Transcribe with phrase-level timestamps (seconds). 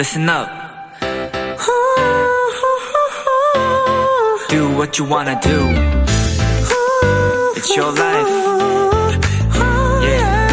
[0.00, 0.48] listen up.
[4.48, 5.58] Do what you wanna do.
[7.54, 8.30] It's your life.
[10.02, 10.48] Yeah.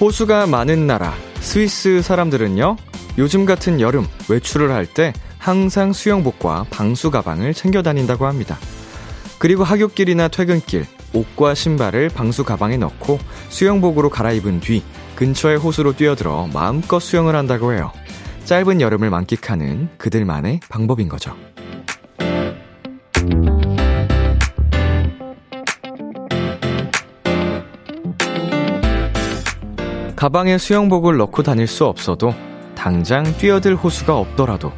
[0.00, 2.76] 호수가 많은 나라, 스위스 사람들은요,
[3.16, 8.58] 요즘 같은 여름 외출을 할 때 항상 수영복과 방수 가방을 챙겨 다닌다고 합니다.
[9.38, 13.18] 그리고 하굣길이나 퇴근길, 옷과 신발을 방수 가방에 넣고
[13.48, 14.82] 수영복으로 갈아입은 뒤
[15.16, 17.92] 근처의 호수로 뛰어들어 마음껏 수영을 한다고 해요.
[18.44, 21.34] 짧은 여름을 만끽하는 그들만의 방법인 거죠.
[30.16, 32.34] 가방에 수영복을 넣고 다닐 수 없어도
[32.74, 34.72] 당장 뛰어들 호수가 없더라도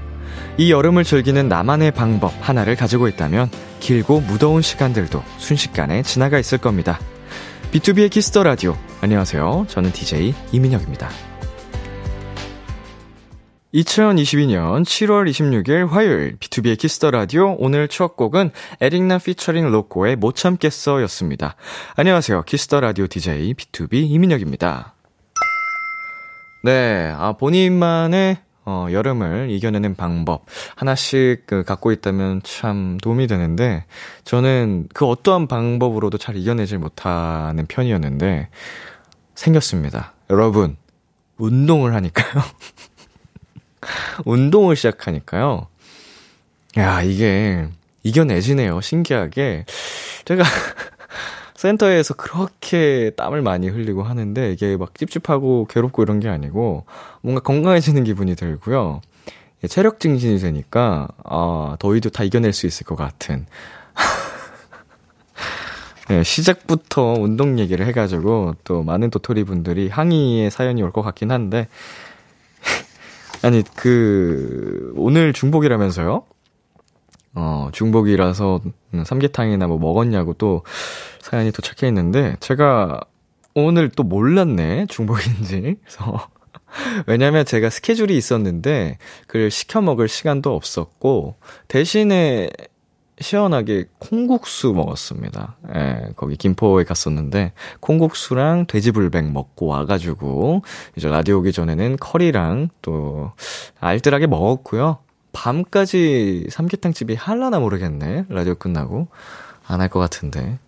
[0.59, 3.50] 이 여름을 즐기는 나만의 방법 하나를 가지고 있다면
[3.80, 6.99] 길고 무더운 시간들도 순식간에 지나가 있을 겁니다.
[7.73, 8.77] B2B의 키스터 라디오.
[9.01, 9.66] 안녕하세요.
[9.68, 11.10] 저는 DJ 이민혁입니다.
[13.74, 21.02] 2022년 7월 26일 화요일 B2B의 키스터 라디오 오늘 첫 곡은 에릭남 피처링 로꼬의 못 참겠어
[21.02, 21.57] 였습니다.
[21.96, 22.45] 안녕하세요.
[22.45, 24.95] 키스터 라디오 DJ B2B 이민혁입니다.
[26.65, 33.84] 네, 아 본인만의 어, 여름을 이겨내는 방법 하나씩 그 갖고 있다면 참 도움이 되는데
[34.24, 38.48] 저는 그 어떠한 방법으로도 잘 이겨내질 못하는 편이었는데
[39.37, 40.14] 생겼습니다.
[40.30, 40.76] 여러분
[41.38, 42.42] 운동을 하니까요.
[44.26, 45.68] 운동을 시작하니까요.
[46.78, 47.68] 야 이게
[48.02, 48.80] 이겨내지네요.
[48.80, 49.64] 신기하게
[50.24, 50.42] 제가
[51.66, 56.84] 센터에서 그렇게 땀을 많이 흘리고 하는데 이게 막 찝찝하고 괴롭고 이런 게 아니고
[57.22, 59.00] 뭔가 건강해지는 기분이 들고요.
[59.68, 63.46] 체력 증진이 되니까 아, 더위도 다 이겨낼 수 있을 것 같은.
[66.09, 71.66] 네, 시작부터 운동 얘기를 해가지고 또 많은 도토리 분들이 항의의 사연이 올 것 같긴 한데
[73.43, 76.22] 아니 그 오늘 중복이라면서요?
[77.37, 78.61] 어, 중복이라서
[79.05, 80.63] 삼계탕이나 뭐 먹었냐고 또
[81.21, 83.01] 사연이 도착해 있는데 제가
[83.55, 86.29] 오늘 또 몰랐네 중복인지 그래서
[87.07, 91.37] 왜냐면 제가 스케줄이 있었는데 그걸 시켜 먹을 시간도 없었고
[91.69, 92.49] 대신에
[93.19, 95.57] 시원하게 콩국수 먹었습니다.
[95.75, 100.63] 예, 거기 김포에 갔었는데 콩국수랑 돼지불백 먹고 와가지고
[100.97, 103.33] 이제 라디오 오기 전에는 커리랑 또
[103.81, 104.99] 알뜰하게 먹었고요.
[105.37, 108.25] 밤까지 삼계탕집이 할라나 모르겠네.
[108.31, 109.09] 라디오 끝나고.
[109.69, 110.59] 안 할 것 같은데.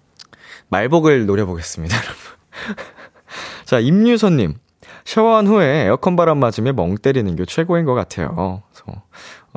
[0.69, 2.85] 말복을 노려보겠습니다, 여러분.
[3.65, 4.55] 자, 임유선님.
[5.07, 8.63] 샤워한 후에 에어컨 바람 맞으며 멍 때리는 게 최고인 것 같아요.
[8.71, 9.03] 그래서,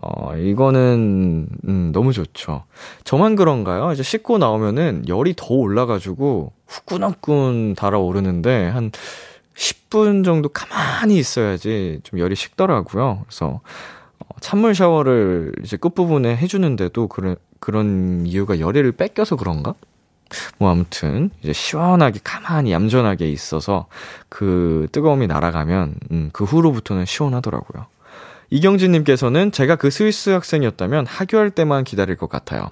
[0.02, 2.64] 어, 이거는, 음, 너무 좋죠.
[3.04, 3.92] 저만 그런가요?
[3.92, 8.92] 이제 씻고 나오면은 열이 더 올라가지고 후끈후끈 달아오르는데 한
[9.56, 13.24] 10분 정도 가만히 있어야지 좀 열이 식더라고요.
[13.28, 13.60] 그래서
[14.40, 19.76] 찬물 샤워를 이제 끝부분에 해주는데도 그런, 그런 이유가 열애를 뺏겨서 그런가?
[20.58, 23.88] 뭐 아무튼 이제 시원하게 가만히 얌전하게 있어서
[24.30, 27.86] 그 뜨거움이 날아가면 음, 그 후로부터는 시원하더라고요.
[28.50, 32.72] 이경진님께서는 제가 그 스위스 학생이었다면 하교할 때만 기다릴 것 같아요.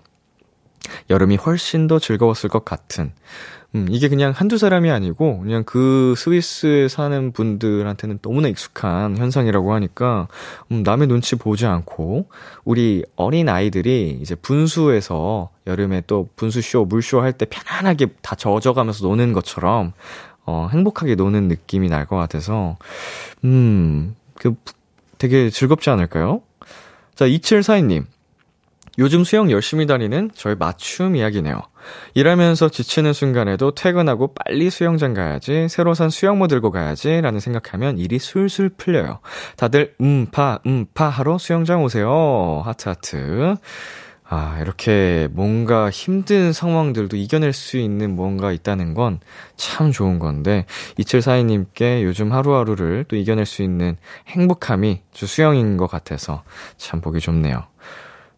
[1.09, 3.12] 여름이 훨씬 더 즐거웠을 것 같은
[3.75, 10.28] 음, 이게 그냥 한두 사람이 아니고, 그냥 그 스위스에 사는 분들한테는 너무나 익숙한 현상이라고 하니까,
[10.72, 12.28] 음, 남의 눈치 보지 않고,
[12.66, 19.34] 우리 어린 아이들이 이제 분수에서 여름에 또 분수쇼, 물쇼 할 때 편안하게 다 젖어가면서 노는
[19.34, 19.94] 것처럼,
[20.47, 22.78] 어, 행복하게 노는 느낌이 날 것 같아서,
[23.44, 24.56] 음, 그,
[25.19, 26.41] 되게 즐겁지 않을까요?
[27.13, 28.06] 자, 2742님.
[28.97, 31.62] 요즘 수영 열심히 다니는 저의 맞춤 이야기네요.
[32.13, 38.19] 일하면서 지치는 순간에도 퇴근하고 빨리 수영장 가야지, 새로 산 수영모 들고 가야지, 라는 생각하면 일이
[38.19, 39.19] 술술 풀려요.
[39.57, 42.62] 다들, 음 파, 음 파 하러 수영장 오세요.
[42.66, 43.56] 하트 하트.
[44.31, 49.20] 아, 이렇게 뭔가 힘든 상황들도 이겨낼 수 있는 뭔가 있다는 건
[49.58, 50.66] 참 좋은 건데,
[50.99, 53.97] 2742님께 요즘 하루하루를 또 이겨낼 수 있는
[54.28, 56.43] 행복함이 주 수영인 것 같아서
[56.78, 57.64] 참 보기 좋네요.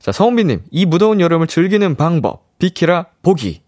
[0.02, 3.62] 자, 서은비님, 이 무더운 여름을 즐기는 방법, 비키라 보기.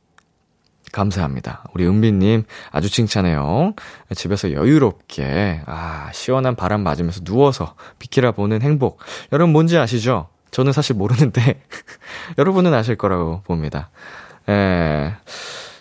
[0.91, 1.63] 감사합니다.
[1.73, 3.75] 우리 은비님, 아주 칭찬해요.
[4.15, 8.97] 집에서 여유롭게, 아, 시원한 바람 맞으면서 누워서 비키라 보는 행복.
[9.31, 10.29] 여러분 뭔지 아시죠?
[10.49, 11.61] 저는 사실 모르는데,
[12.39, 13.91] 여러분은 아실 거라고 봅니다.
[14.49, 15.13] 에,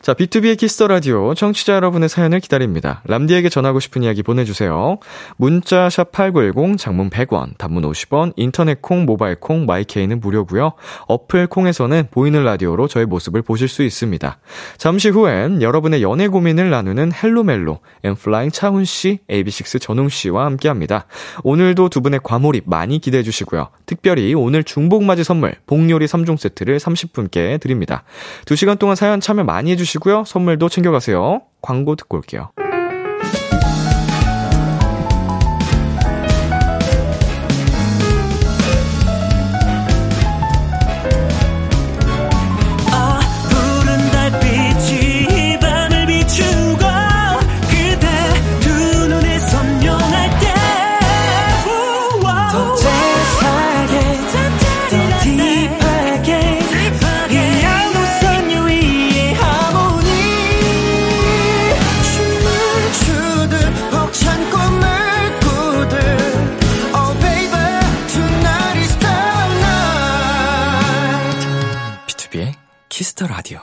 [0.03, 3.03] 자, B2B의 키스터 라디오 청취자 여러분의 사연을 기다립니다.
[3.05, 4.99] 람디에게 전하고 싶은 이야기 보내주세요.
[5.37, 10.73] 문자 샵 8910 장문 100원, 단문 50원, 인터넷 콩, 모바일 콩, 마이케이는 무료고요.
[11.07, 14.41] 어플 콩에서는 보이는 라디오로 저의 모습을 보실 수 있습니다.
[14.77, 21.07] 잠시 후엔 여러분의 연애 고민을 나누는 Hello 멜로, 엔플라잉 차훈 씨, AB6IX 전웅 씨와 함께합니다.
[21.45, 23.69] 오늘도 두 분의 과몰입 많이 기대해 주시고요.
[23.87, 28.03] 특별히 오늘 중복맞이 선물 복요리 3종 세트를 30분께 드립니다.
[28.47, 30.25] 2시간 동안 사연 참여 많이 해주시 고요.
[30.25, 31.43] 선물도 챙겨가세요.
[31.61, 32.51] 광고 듣고 올게요.
[73.13, 73.61] Kiss the Radio.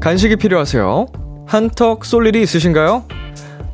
[0.00, 1.06] 간식이 필요하세요?
[1.46, 3.04] 한턱 쏠 일이 있으신가요?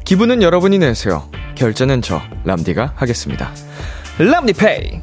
[0.04, 1.28] 기분은 여러분이 내세요.
[1.54, 3.50] 결제는 저 람디가 하겠습니다.
[4.18, 5.00] 람디페이.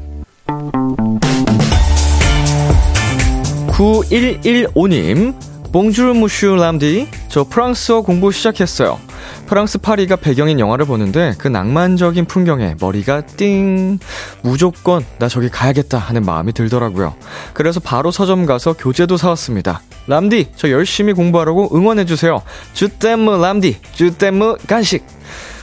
[3.67, 8.99] 9115님, Bonjour monsieur 람디, 저 프랑스어 공부 시작했어요.
[9.47, 13.97] 프랑스 파리가 배경인 영화를 보는데 그 낭만적인 풍경에 머리가 띵
[14.41, 17.15] 무조건 나 저기 가야겠다 하는 마음이 들더라고요.
[17.53, 19.81] 그래서 바로 서점 가서 교재도 사왔습니다.
[20.07, 22.41] 람디 저 열심히 공부하라고 응원해 주세요.
[22.73, 25.05] 주댐무 람디 주댐무 간식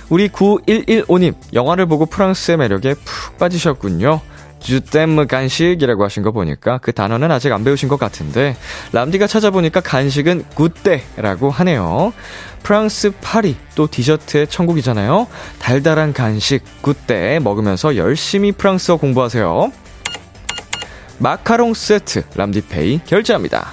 [0.08, 4.20] 우리 9115님 영화를 보고 프랑스의 매력에 푹 빠지셨군요.
[4.64, 8.56] 주댐 간식이라고 하신 거 보니까 그 단어는 아직 안 배우신 것 같은데
[8.92, 12.12] 람디가 찾아보니까 간식은 굿데라고 하네요.
[12.62, 15.26] 프랑스 파리 또 디저트의 천국이잖아요.
[15.58, 19.70] 달달한 간식 굿데 먹으면서 열심히 프랑스어 공부하세요.
[21.18, 23.70] 마카롱 세트 람디페이 결제합니다.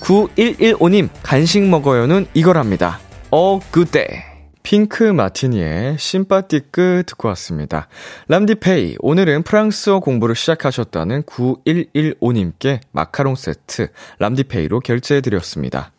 [0.00, 2.98] 9115님 간식 먹어요는 이거랍니다.
[3.30, 4.33] 어 굿데
[4.64, 7.86] 핑크 마티니의 Sympathique 듣고 왔습니다.
[8.28, 13.88] 람디페이, 오늘은 프랑스어 공부를 시작하셨다는 9115님께 마카롱 세트
[14.20, 15.92] 람디페이로 결제해드렸습니다.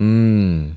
[0.00, 0.76] 음,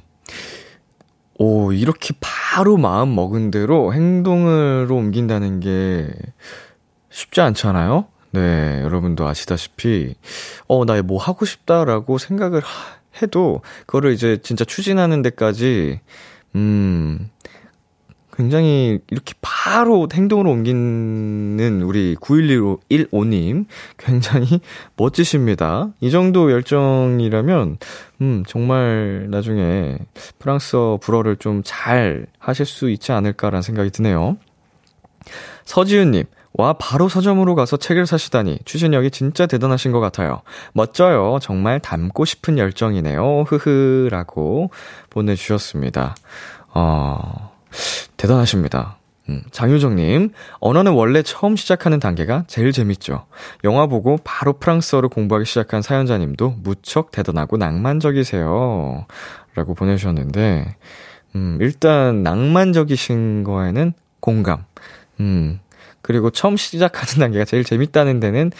[1.39, 6.09] 오, 이렇게 바로 마음 먹은 대로 행동으로 옮긴다는 게
[7.09, 8.05] 쉽지 않잖아요?
[8.31, 10.13] 네, 여러분도 아시다시피,
[10.67, 12.61] 어, 나 뭐 하고 싶다라고 생각을
[13.23, 15.99] 해도, 그거를 이제 진짜 추진하는 데까지
[16.55, 17.29] 음,
[18.35, 23.65] 굉장히 이렇게 바로 행동으로 옮기는 우리 9115님
[23.97, 24.59] 굉장히
[24.97, 25.93] 멋지십니다.
[25.99, 27.77] 이 정도 열정이라면,
[28.21, 29.99] 음, 정말 나중에
[30.39, 34.37] 프랑스어 불어를 좀 잘 하실 수 있지 않을까라는 생각이 드네요.
[35.65, 36.23] 서지윤 님,
[36.53, 40.41] 와, 바로 서점으로 가서 책을 사시다니, 추진력이 진짜 대단하신 것 같아요.
[40.73, 41.39] 멋져요.
[41.41, 43.45] 정말 닮고 싶은 열정이네요.
[43.47, 44.69] 흐흐, 라고
[45.09, 46.15] 보내주셨습니다.
[46.73, 47.51] 어,
[48.17, 48.97] 대단하십니다.
[49.29, 53.25] 음, 장유정님, 언어는 원래 처음 시작하는 단계가 제일 재밌죠.
[53.63, 59.05] 영화 보고 바로 프랑스어를 공부하기 시작한 사연자님도 무척 대단하고 낭만적이세요.
[59.55, 60.75] 라고 보내주셨는데,
[61.35, 64.65] 음, 일단 낭만적이신 거에는 공감.
[65.19, 65.59] 음,
[66.03, 68.51] 그리고 처음 시작하는 단계가 제일 재밌다는 데는,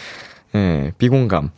[0.56, 1.50] 예, 비공감.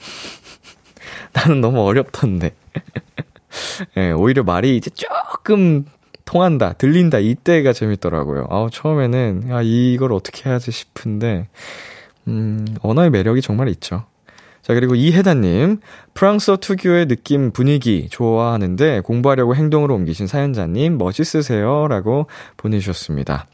[1.33, 2.55] 나는 너무 어렵던데.
[3.97, 5.87] 예, 오히려 말이 이제 조금
[6.27, 8.49] 통한다, 들린다, 이때가 재밌더라고요.
[8.51, 11.49] 아우, 처음에는, 아, 이걸 어떻게 해야지 싶은데,
[12.27, 14.05] 음, 언어의 매력이 정말 있죠.
[14.67, 15.79] 자, 그리고 이혜다님,
[16.15, 21.87] 프랑스어 특유의 느낌, 분위기 좋아하는데 공부하려고 행동으로 옮기신 사연자님, 멋있으세요.
[21.87, 23.47] 라고 보내주셨습니다.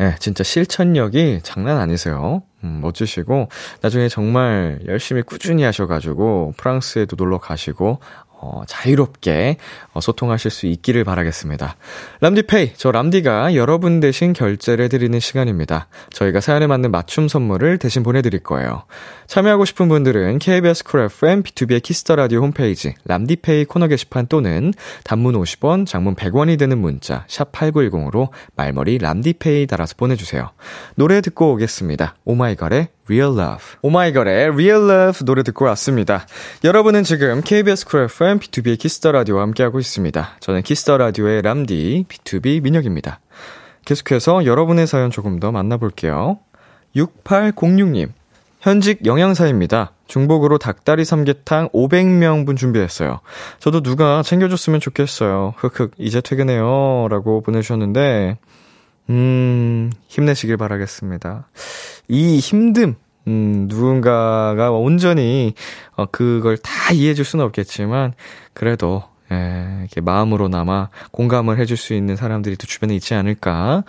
[0.00, 2.42] 예, 네, 진짜 실천력이 장난 아니세요.
[2.64, 3.48] 음, 멋지시고,
[3.80, 7.98] 나중에 정말 열심히 꾸준히 하셔가지고, 프랑스에도 놀러 가시고,
[8.40, 9.56] 어, 자유롭게
[9.92, 11.76] 어, 소통하실 수 있기를 바라겠습니다.
[12.20, 15.88] 람디페이, 저 람디가 여러분 대신 결제를 해드리는 시간입니다.
[16.10, 18.84] 저희가 사연에 맞는 맞춤 선물을 대신 보내드릴 거예요.
[19.28, 24.72] 참여하고 싶은 분들은 KBS 쿨 FM, B2B의 키스터 라디오 홈페이지, 람디페이 코너 게시판 또는
[25.04, 30.50] 단문 50원, 장문 100원이 되는 문자, 샵 8910으로 말머리 람디페이 달아서 보내주세요.
[30.94, 32.16] 노래 듣고 오겠습니다.
[32.24, 33.64] 오마이걸의 Real Love.
[33.82, 36.26] 오마이걸의 Real Love 노래 듣고 왔습니다.
[36.64, 40.36] 여러분은 지금 KBS 쿨 FM, B2B의 키스터 라디오와 함께하고 있습니다.
[40.40, 43.20] 저는 키스터 라디오의 람디, B2B 민혁입니다.
[43.84, 46.38] 계속해서 여러분의 사연 조금 더 만나볼게요.
[46.96, 48.17] 6806님.
[48.68, 49.92] 현직 영양사입니다.
[50.08, 53.20] 중복으로 닭다리 삼계탕 500명분 준비했어요.
[53.60, 55.54] 저도 누가 챙겨줬으면 좋겠어요.
[55.56, 57.08] 흑흑, 이제 퇴근해요.
[57.08, 58.36] 라고 보내주셨는데,
[59.08, 61.48] 음, 힘내시길 바라겠습니다.
[62.08, 62.96] 이 힘듦,
[63.26, 65.54] 음, 누군가가 온전히,
[65.96, 68.12] 어, 그걸 다 이해해줄 수는 없겠지만,
[68.52, 73.84] 그래도, 예, 이렇게 마음으로나마 공감을 해줄 수 있는 사람들이 또 주변에 있지 않을까.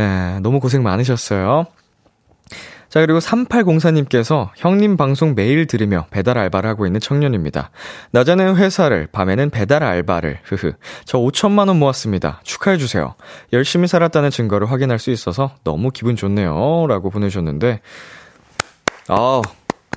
[0.00, 1.66] 예, 너무 고생 많으셨어요.
[2.94, 7.70] 자, 그리고 3804님께서 형님 방송 매일 들으며 배달 알바를 하고 있는 청년입니다.
[8.12, 10.38] 낮에는 회사를, 밤에는 배달 알바를.
[10.44, 10.74] 흐흐.
[11.04, 12.40] 저 5천만원 모았습니다.
[12.44, 13.16] 축하해주세요.
[13.52, 16.86] 열심히 살았다는 증거를 확인할 수 있어서 너무 기분 좋네요.
[16.88, 17.80] 라고 보내셨는데,
[19.08, 19.42] 아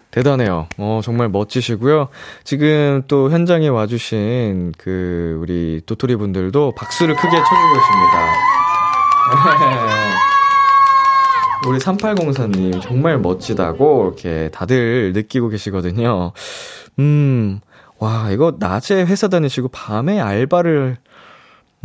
[0.10, 0.68] 대단해요.
[0.80, 2.08] 어, 정말 멋지시고요.
[2.44, 8.34] 지금 또 현장에 와주신 그, 우리 도토리 분들도 박수를 크게 쳐주고 계십니다.
[11.66, 16.32] 우리 3804님 정말 멋지다고 이렇게 다들 느끼고 계시거든요.
[17.00, 17.60] 음,
[18.00, 20.98] 와, 이거 낮에 회사 다니시고 밤에 알바를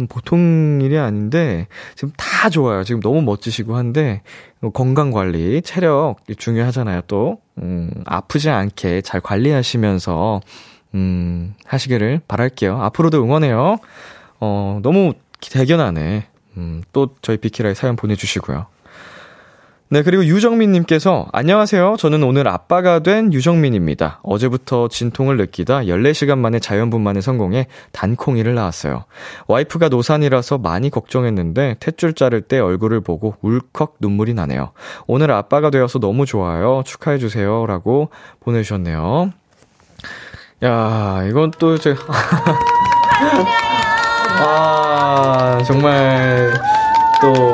[0.09, 2.85] 보통 일이 아닌데 지금 다 좋아요.
[2.85, 4.23] 지금 너무 멋지시고 한데
[4.73, 7.03] 건강 관리, 체력 중요하잖아요.
[7.07, 10.41] 또 음, 아프지 않게 잘 관리하시면서
[10.95, 12.81] 음, 하시기를 바랄게요.
[12.83, 13.79] 앞으로도 응원해요.
[14.41, 16.27] 어, 너무 대견하네.
[16.59, 18.67] 음, 또 저희 비키라에 사연 보내주시고요.
[19.93, 21.97] 네, 그리고 유정민님께서, 안녕하세요.
[21.99, 24.21] 저는 오늘 아빠가 된 유정민입니다.
[24.23, 29.05] 어제부터 진통을 느끼다 14시간 만에 자연분만에 성공해 단콩이를 낳았어요.
[29.49, 34.73] 와이프가 노산이라서 많이 걱정했는데, 탯줄 자를 때 얼굴을 보고 울컥 눈물이 나네요.
[35.07, 36.83] 오늘 아빠가 되어서 너무 좋아요.
[36.87, 37.67] 축하해주세요.
[37.67, 38.09] 라고
[38.41, 39.31] 보내주셨네요.
[40.65, 41.95] 야, 이건 또 제,
[44.41, 46.51] 아, 정말,
[47.21, 47.53] 또,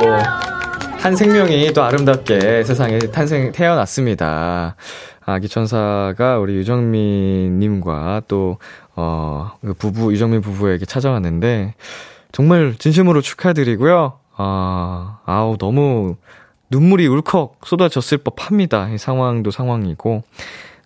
[1.09, 4.77] 한 생명이 또 아름답게 세상에 탄생, 태어났습니다.
[5.25, 8.59] 아기 천사가 우리 유정민 님과 또,
[8.95, 11.73] 어, 그 부부, 유정민 부부에게 찾아왔는데,
[12.31, 14.19] 정말 진심으로 축하드리고요.
[14.37, 16.17] 아, 아우, 너무
[16.69, 18.91] 눈물이 울컥 쏟아졌을 법 합니다.
[18.93, 20.25] 이 상황도 상황이고.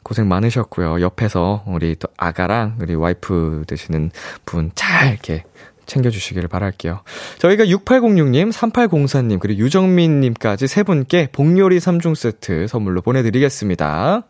[0.05, 1.01] 고생 많으셨고요.
[1.01, 4.13] 옆에서 우리 또 아가랑 우리 와이프 되시는
[4.45, 5.45] 분 잘 이렇게
[5.87, 7.03] 챙겨주시기를 바랄게요.
[7.39, 14.25] 저희가 6806님, 3804님, 그리고 유정민님까지 세 분께 복요리 3중 세트 선물로 보내드리겠습니다.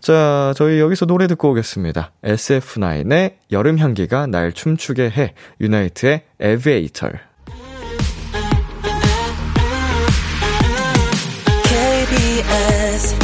[0.00, 2.12] 자, 저희 여기서 노래 듣고 오겠습니다.
[2.22, 7.10] SF9의 여름 향기가 날 춤추게 해, 유나이트의 에비에이터.
[11.64, 13.16] KBS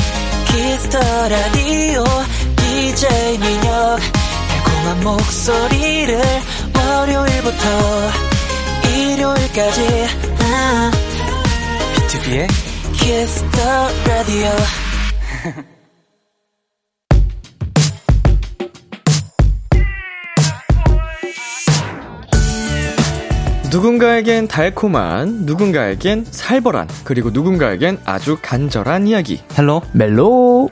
[0.49, 2.04] 키스터 라디오
[2.56, 4.00] DJ 민혁
[4.82, 6.21] 달콤한 목소리를
[7.62, 8.11] 월요일부터
[8.88, 9.81] 일요일까지.
[11.95, 12.49] 비투비의
[12.95, 14.50] 키스 더 라디오
[23.71, 29.40] 누군가에겐 달콤한, 누군가에겐 살벌한, 그리고 누군가에겐 아주 간절한 이야기.
[29.56, 30.69] Hello 멜로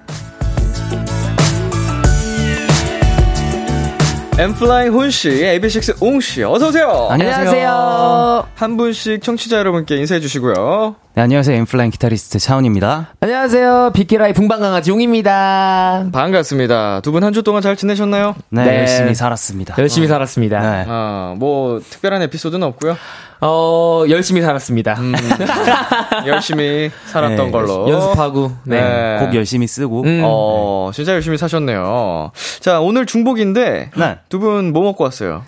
[4.39, 7.09] 엔플라잉 훈씨, AB6IX 웅씨, 어서오세요!
[7.11, 8.47] 안녕하세요.
[8.55, 10.97] 한 분씩 청취자 여러분께 인사해 주시고요.
[11.14, 11.57] 네, 안녕하세요.
[11.59, 13.09] 엔플라잉 기타리스트 차훈입니다.
[13.19, 13.90] 안녕하세요.
[13.95, 16.07] 비키라의 붕방강아지 웅입니다.
[16.12, 17.00] 반갑습니다.
[17.00, 18.37] 두 분 한 주 동안 잘 지내셨나요?
[18.50, 18.79] 네, 네.
[18.81, 19.75] 열심히 살았습니다.
[19.79, 20.61] 열심히 살았습니다.
[20.61, 20.85] 네.
[20.88, 22.97] 아, 뭐, 특별한 에피소드는 없고요
[23.40, 24.95] 어, 열심히 살았습니다.
[25.00, 25.12] 음,
[26.26, 27.90] 열심히 살았던 네, 걸로.
[27.90, 28.81] 연습하고, 네.
[28.81, 29.19] 네.
[29.19, 30.02] 곡 열심히 쓰고.
[30.05, 30.21] 음.
[30.25, 32.31] 어, 진짜 열심히 사셨네요.
[32.61, 34.19] 자, 오늘 중복인데, 네.
[34.29, 35.43] 두분 뭐 먹고 왔어요?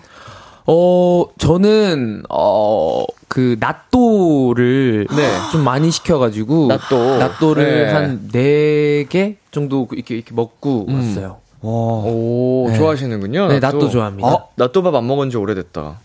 [0.65, 5.29] 어, 저는, 어, 그, 낫또를 네.
[5.51, 6.67] 좀 많이 시켜가지고.
[6.67, 7.17] 낫또.
[7.17, 7.91] 낫또를 네.
[7.91, 10.95] 한 4개 정도 이렇게, 이렇게 먹고 음.
[10.95, 11.37] 왔어요.
[11.61, 11.71] 와.
[11.71, 12.77] 오, 네.
[12.77, 13.47] 좋아하시는군요.
[13.47, 14.27] 네, 낫또 좋아합니다.
[14.27, 15.99] 어, 낫또밥 안 먹은 지 오래됐다.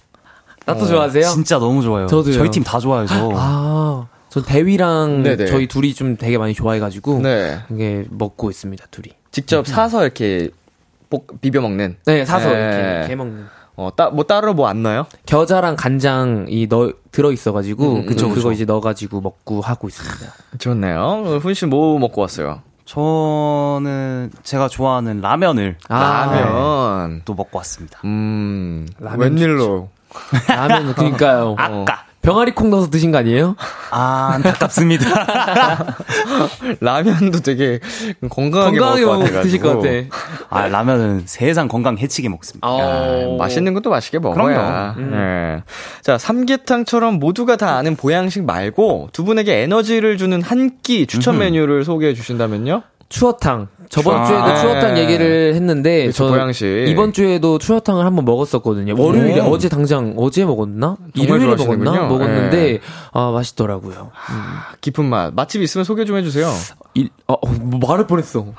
[0.66, 1.28] 낫또 좋아하세요?
[1.28, 2.06] 진짜 너무 좋아요.
[2.06, 2.34] 저도요.
[2.34, 3.30] 저희 팀 다 좋아해서.
[3.34, 5.46] 아, 전 대위랑 네네.
[5.46, 7.20] 저희 둘이 좀 되게 많이 좋아해가지고.
[7.22, 7.58] 네.
[7.72, 9.10] 이게 먹고 있습니다, 둘이.
[9.30, 10.50] 직접 사서 이렇게
[11.10, 11.96] 볶, 비벼 먹는.
[12.06, 12.54] 네, 사서 네.
[12.60, 13.46] 이렇게 개먹는.
[13.78, 15.06] 어, 따, 뭐 따로 뭐 안 넣어요?
[15.26, 18.52] 겨자랑 간장이 넣 들어 있어가지고 음, 그쵸, 그쵸, 그거 그쵸.
[18.52, 20.32] 이제 넣어가지고 먹고 하고 있습니다.
[20.58, 21.38] 좋네요.
[21.40, 22.60] 훈 씨 뭐 먹고 왔어요?
[22.84, 27.22] 저는 제가 좋아하는 라면을 아, 라면.
[27.24, 28.00] 또 먹고 왔습니다.
[28.04, 29.88] 음, 라면 웬일로?
[30.48, 31.54] 라면 그러니까요.
[31.58, 32.04] 아까.
[32.20, 33.56] 병아리 콩 넣어서 드신 거 아니에요?
[33.90, 35.06] 아, 안타깝습니다.
[36.80, 37.78] 라면도 되게
[38.28, 39.42] 건강하게 건강하게 먹을 것.
[39.42, 39.88] 드실 것 같아.
[40.50, 42.66] 아, 라면은 세상 건강 해치게 먹습니다.
[42.68, 44.34] 아, 야, 맛있는 것도 맛있게 먹어야.
[44.94, 44.94] 그럼요.
[44.98, 45.12] 음.
[45.14, 45.62] 예.
[46.02, 51.84] 자, 삼계탕처럼 모두가 다 아는 보양식 말고 두 분에게 에너지를 주는 한 끼 추천 메뉴를
[51.84, 52.82] 소개해 주신다면요?
[53.08, 53.68] 추어탕.
[53.88, 54.24] 저번 아.
[54.24, 55.00] 주에도 추어탕 네.
[55.02, 56.86] 얘기를 했는데 그쵸, 저는 고양시.
[56.88, 58.94] 이번 주에도 추어탕을 한번 먹었었거든요.
[58.98, 59.44] 월요일에 오.
[59.52, 60.96] 어제 당장 어제 먹었나?
[61.14, 61.90] 일요일에 좋아하시는군요.
[61.90, 62.08] 먹었나?
[62.08, 62.78] 먹었는데 네.
[63.12, 64.10] 아 맛있더라고요.
[64.80, 65.32] 깊은 맛.
[65.34, 66.48] 맛집 있으면 소개 좀 해주세요.
[66.94, 68.46] 일, 어, 어, 뭐 말할 뻔했어.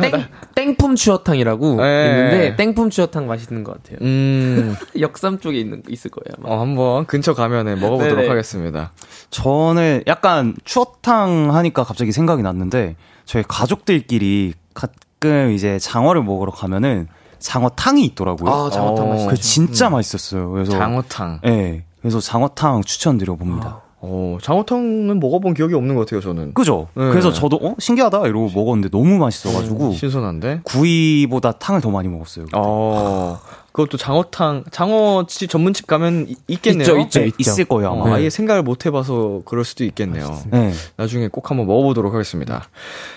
[0.00, 2.06] 땡, 땡품 추어탕이라고 네.
[2.06, 3.98] 있는데 땡품 추어탕 맛있는 것 같아요.
[4.02, 6.34] 음, 역삼 쪽에 있는 있을 거예요.
[6.42, 6.54] 아마.
[6.54, 8.28] 어, 한번 근처 가면은 먹어보도록 네네.
[8.28, 8.92] 하겠습니다.
[9.30, 12.87] 저는 약간 추어탕 하니까 갑자기 생각이 났는데
[13.24, 18.50] 저희 가족들끼리 가끔 이제 장어를 먹으러 가면은 장어탕이 있더라고요.
[18.50, 19.30] 아, 장어탕 어, 맛있죠.
[19.30, 20.50] 그 진짜 맛있었어요.
[20.50, 21.40] 그래서 장어탕.
[21.42, 21.84] 네.
[22.00, 23.82] 그래서 장어탕 추천드려 봅니다.
[24.00, 26.54] 어, 장어탕은 먹어본 기억이 없는 것 같아요, 저는.
[26.54, 26.86] 그죠?
[26.94, 27.08] 네.
[27.10, 30.60] 그래서 저도 어 신기하다 이러고 먹었는데 너무 맛있어가지고 신선한데?
[30.64, 32.46] 구이보다 탕을 더 많이 먹었어요.
[32.54, 33.40] 어,
[33.78, 36.82] 그것도 장어탕, 장어집 전문집 가면 이- 있겠네요.
[36.82, 37.36] 있죠, 있죠, 네, 있죠.
[37.38, 38.10] 있을 거예요 아마.
[38.10, 40.36] 어, 아예 생각을 못 해봐서 그럴 수도 있겠네요.
[40.50, 40.72] 네.
[40.96, 42.68] 나중에 꼭 한번 먹어보도록 하겠습니다.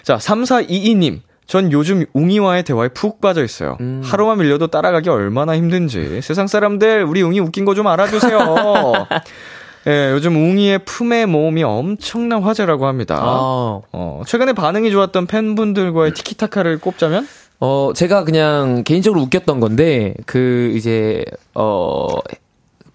[0.04, 1.22] 자, 3422님.
[1.48, 3.76] 전 요즘 웅이와의 대화에 푹 빠져 있어요.
[3.82, 4.02] 음.
[4.06, 6.22] 하루만 밀려도 따라가기 얼마나 힘든지.
[6.22, 8.38] 세상 사람들, 우리 웅이 웃긴 거 좀 알아주세요.
[9.88, 13.16] 예, 요즘 웅이의 품의 모음이 엄청난 화제라고 합니다.
[13.20, 17.28] 아, 어, 최근에 반응이 좋았던 팬분들과의 티키타카를 꼽자면?
[17.62, 22.08] 어, 제가 그냥 개인적으로 웃겼던 건데, 그, 이제, 어,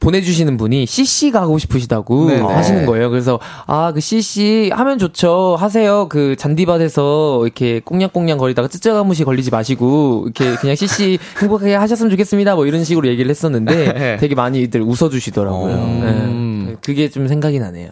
[0.01, 2.43] 보내주시는 분이 CC 가고 싶으시다고 네네.
[2.43, 3.09] 하시는 거예요.
[3.09, 5.57] 그래서, 아, 그 CC 하면 좋죠.
[5.59, 6.09] 하세요.
[6.09, 12.57] 그 잔디밭에서 이렇게 꽁냥꽁냥 거리다가 쯔쯔가무시 걸리지 마시고, 이렇게 그냥 CC 행복하게 하셨으면 좋겠습니다.
[12.57, 15.75] 뭐 이런 식으로 얘기를 했었는데, 되게 많이들 웃어주시더라고요.
[15.75, 16.67] 음.
[16.69, 16.77] 네.
[16.85, 17.91] 그게 좀 생각이 나네요.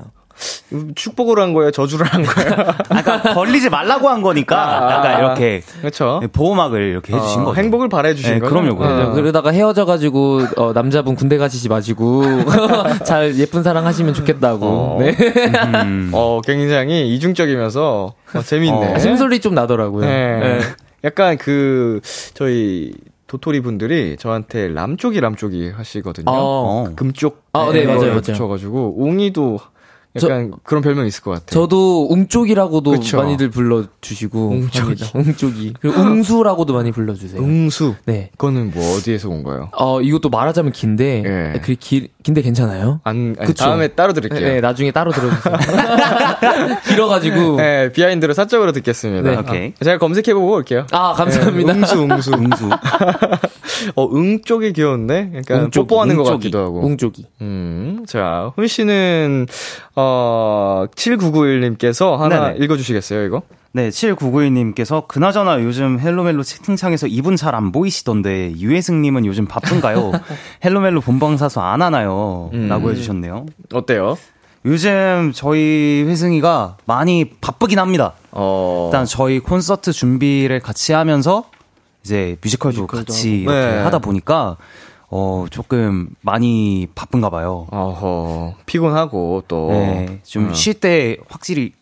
[0.94, 1.70] 축복을 한 거예요?
[1.70, 2.50] 저주를 한 거예요?
[2.88, 6.20] 아까 걸리지 말라고 한 거니까 약간 이렇게 그렇죠.
[6.32, 7.60] 보호막을 이렇게 해주신 어, 거죠.
[7.60, 8.50] 행복을 바래주신 네, 거죠?
[8.50, 9.10] 그럼요, 그럼요.
[9.10, 9.12] 어.
[9.12, 12.24] 그러다가 헤어져가지고 어, 남자분 군대 가시지 마시고
[13.04, 14.66] 잘 예쁜 사랑 하시면 좋겠다고.
[14.66, 14.98] 어.
[15.00, 15.16] 네.
[15.84, 16.10] 음.
[16.12, 18.94] 어, 굉장히 이중적이면서 어, 재밌네.
[18.94, 20.04] 어, 숨소리 좀 나더라고요.
[20.06, 20.38] 네.
[20.38, 20.60] 네.
[21.04, 22.00] 약간 그
[22.34, 22.92] 저희
[23.26, 26.30] 도토리 분들이 저한테 람쪽이 람쪽이 하시거든요.
[26.30, 26.34] 어.
[26.34, 26.92] 어.
[26.94, 28.14] 금쪽 아, 네, 맞아요, 맞아요.
[28.14, 29.58] 붙여가지고 웅이도
[30.22, 31.46] 약간 그런 별명 있을 것 같아요.
[31.46, 33.16] 저도 웅쪽이라고도 그쵸.
[33.16, 34.78] 많이들 불러주시고 웅쪽이.
[34.78, 35.06] 합니다.
[35.14, 37.40] 웅쪽이 그리고 웅수라고도 많이 불러주세요.
[37.42, 37.94] 웅수.
[38.06, 38.30] 네.
[38.36, 39.70] 그거는 뭐 어디에서 온 거예요?
[39.72, 41.22] 어 이것도 말하자면 긴데
[41.54, 41.60] 예.
[41.60, 43.00] 그 길, 긴데 괜찮아요?
[43.02, 43.64] 안, 아니, 그쵸.
[43.64, 44.48] 다음에 따로 네, 드릴게요.
[44.48, 45.56] 네, 나중에 따로 들어주세요.
[46.86, 49.30] 길어가지고 네, 비하인드를 사적으로 듣겠습니다.
[49.30, 49.36] 네.
[49.36, 49.72] 오케이.
[49.80, 50.86] 아, 제가 검색해보고 올게요.
[50.92, 51.72] 아 감사합니다.
[51.72, 52.32] 네, 웅수, 웅수.
[52.32, 52.68] 웅수.
[53.96, 55.30] 어, 응 쪽이 귀여운데?
[55.36, 56.36] 약간 웅쪽이, 뽀뽀하는 것 웅쪽이.
[56.38, 56.80] 같기도 하고.
[56.86, 57.26] 웅쪽이.
[57.40, 59.46] 음, 자, 훈 씨는,
[59.96, 62.64] 어, 7991님께서 하나 네네.
[62.64, 63.42] 읽어주시겠어요, 이거?
[63.72, 70.12] 네, 7991님께서 그나저나 요즘 헬로멜로 채팅창에서 이분 잘 안 보이시던데 유회승님은 요즘 바쁜가요?
[70.64, 72.50] 헬로멜로 본방 사수 안 하나요?
[72.52, 72.68] 음.
[72.68, 73.46] 라고 해주셨네요.
[73.72, 74.16] 어때요?
[74.64, 78.14] 요즘 저희 회승이가 많이 바쁘긴 합니다.
[78.30, 78.88] 어.
[78.90, 81.44] 일단 저희 콘서트 준비를 같이 하면서
[82.04, 83.78] 이제 뮤지컬도, 같이 이렇게 네.
[83.78, 84.56] 하다 보니까
[85.08, 87.66] 어 조금 많이 바쁜가 봐요.
[87.70, 89.68] 어허, 피곤하고 또.
[89.70, 90.54] 네, 좀 음.
[90.54, 91.72] 쉴때 확실히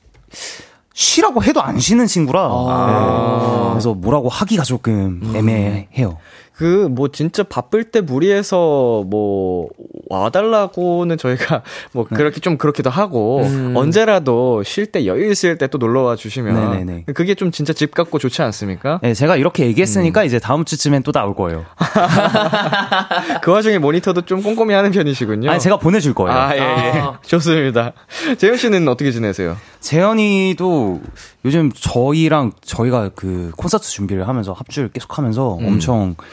[0.95, 6.19] 쉬라고 해도 안 쉬는 친구라 네, 그래서 뭐라고 하기가 조금 애매해요.
[6.63, 9.69] 그, 뭐, 진짜 바쁠 때 무리해서, 뭐,
[10.09, 12.17] 와달라고는 저희가, 뭐, 네.
[12.17, 13.73] 그렇게 좀 그렇기도 하고, 음.
[13.77, 17.05] 언제라도 쉴 때 여유 있을 때 또 놀러 와 주시면, 네네네.
[17.15, 19.01] 그게 좀 진짜 집 같고 좋지 않습니까?
[19.03, 19.69] 네, 제가 이렇게 음.
[19.69, 21.65] 얘기했으니까 이제 다음 주쯤엔 또 나올 거예요.
[23.43, 25.51] 그 와중에 모니터도 좀 꼼꼼히 하는 편이시군요.
[25.51, 26.39] 아니 제가 보내줄 거예요.
[26.39, 27.01] 아, 예, 예.
[27.01, 27.19] 아.
[27.27, 27.93] 좋습니다.
[28.39, 29.57] 재현 씨는 어떻게 지내세요?
[29.81, 31.01] 재현이도
[31.45, 35.67] 요즘 저희랑 저희가 그 콘서트 준비를 하면서 합주를 계속 하면서 음.
[35.67, 36.27] 엄청 막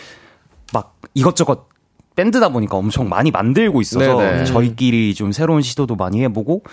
[1.13, 1.67] 이것저것
[2.15, 4.45] 밴드다 보니까 엄청 많이 만들고 있어서 네네.
[4.45, 6.63] 저희끼리 좀 새로운 시도도 많이 해보고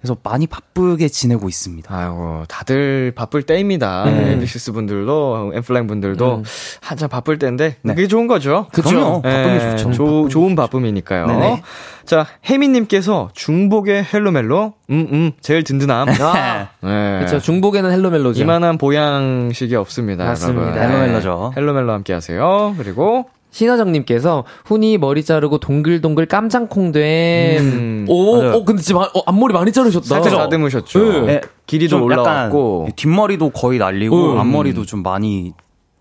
[0.00, 1.92] 그래서 많이 바쁘게 지내고 있습니다.
[1.92, 4.04] 아이고, 다들 바쁠 때입니다.
[4.04, 4.32] 네.
[4.32, 6.42] AB6IX 분들도, 엠플라잉 분들도
[6.82, 7.94] 한참 바쁠 때인데, 네.
[7.94, 8.66] 그게 좋은 거죠.
[8.72, 9.22] 그럼요.
[9.22, 9.92] 바쁜 게 예, 좋죠.
[9.94, 11.26] 조- 좋은 바쁨이니까요.
[11.26, 11.62] 네네.
[12.04, 16.08] 자, 혜미님께서 중복의 헬로멜로, 음, 음, 제일 든든함.
[16.20, 17.16] 아, 네.
[17.20, 17.40] 그렇죠.
[17.40, 18.40] 중복에는 헬로멜로죠.
[18.42, 20.24] 이만한 보양식이 없습니다.
[20.26, 20.76] 맞습니다.
[20.76, 20.82] 여러분.
[20.82, 21.52] 헬로멜로죠.
[21.54, 21.60] 네.
[21.60, 22.74] 헬로멜로 함께 하세요.
[22.76, 27.58] 그리고, 신하정님께서 훈이 머리 자르고 동글동글 깜장콩 된.
[27.60, 28.52] 음, 오, 맞아요.
[28.56, 30.06] 어, 근데 지금 아- 어, 앞머리 많이 자르셨다.
[30.06, 30.98] 살짝 다듬으셨죠.
[30.98, 31.20] 네.
[31.26, 32.82] 네, 길이 좀좀 올라왔고.
[32.82, 34.38] 약간 뒷머리도 거의 날리고 음.
[34.38, 35.52] 앞머리도 좀 많이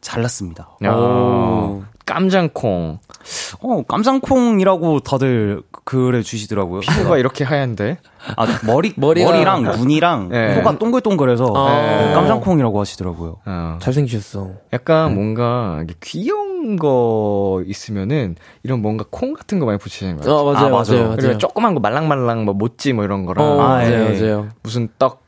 [0.01, 0.69] 잘랐습니다.
[0.84, 1.84] 야, 오.
[2.05, 2.99] 깜장콩.
[3.62, 6.81] 어, 깜장콩이라고 다들 그래 주시더라고요.
[6.81, 7.97] 피부가 이렇게 하얀데.
[8.36, 10.55] 아, 머리, 머리가- 머리랑 눈이랑 네.
[10.55, 12.12] 코가 동글동글해서 아.
[12.13, 13.38] 깜장콩이라고 하시더라고요.
[13.45, 13.77] 어.
[13.81, 14.49] 잘생기셨어.
[14.73, 15.15] 약간 네.
[15.15, 20.36] 뭔가 귀여운 거 있으면은 이런 뭔가 콩 같은 거 많이 붙이는 거예요.
[20.36, 21.04] 어, 맞아요, 아, 맞아요, 맞아요.
[21.04, 21.15] 맞아요.
[21.17, 24.19] 그리고 조그만 거 말랑말랑 뭐 모찌 뭐 이런 거랑 어, 아, 맞아요, 예.
[24.19, 24.49] 맞아요.
[24.63, 25.23] 무슨 떡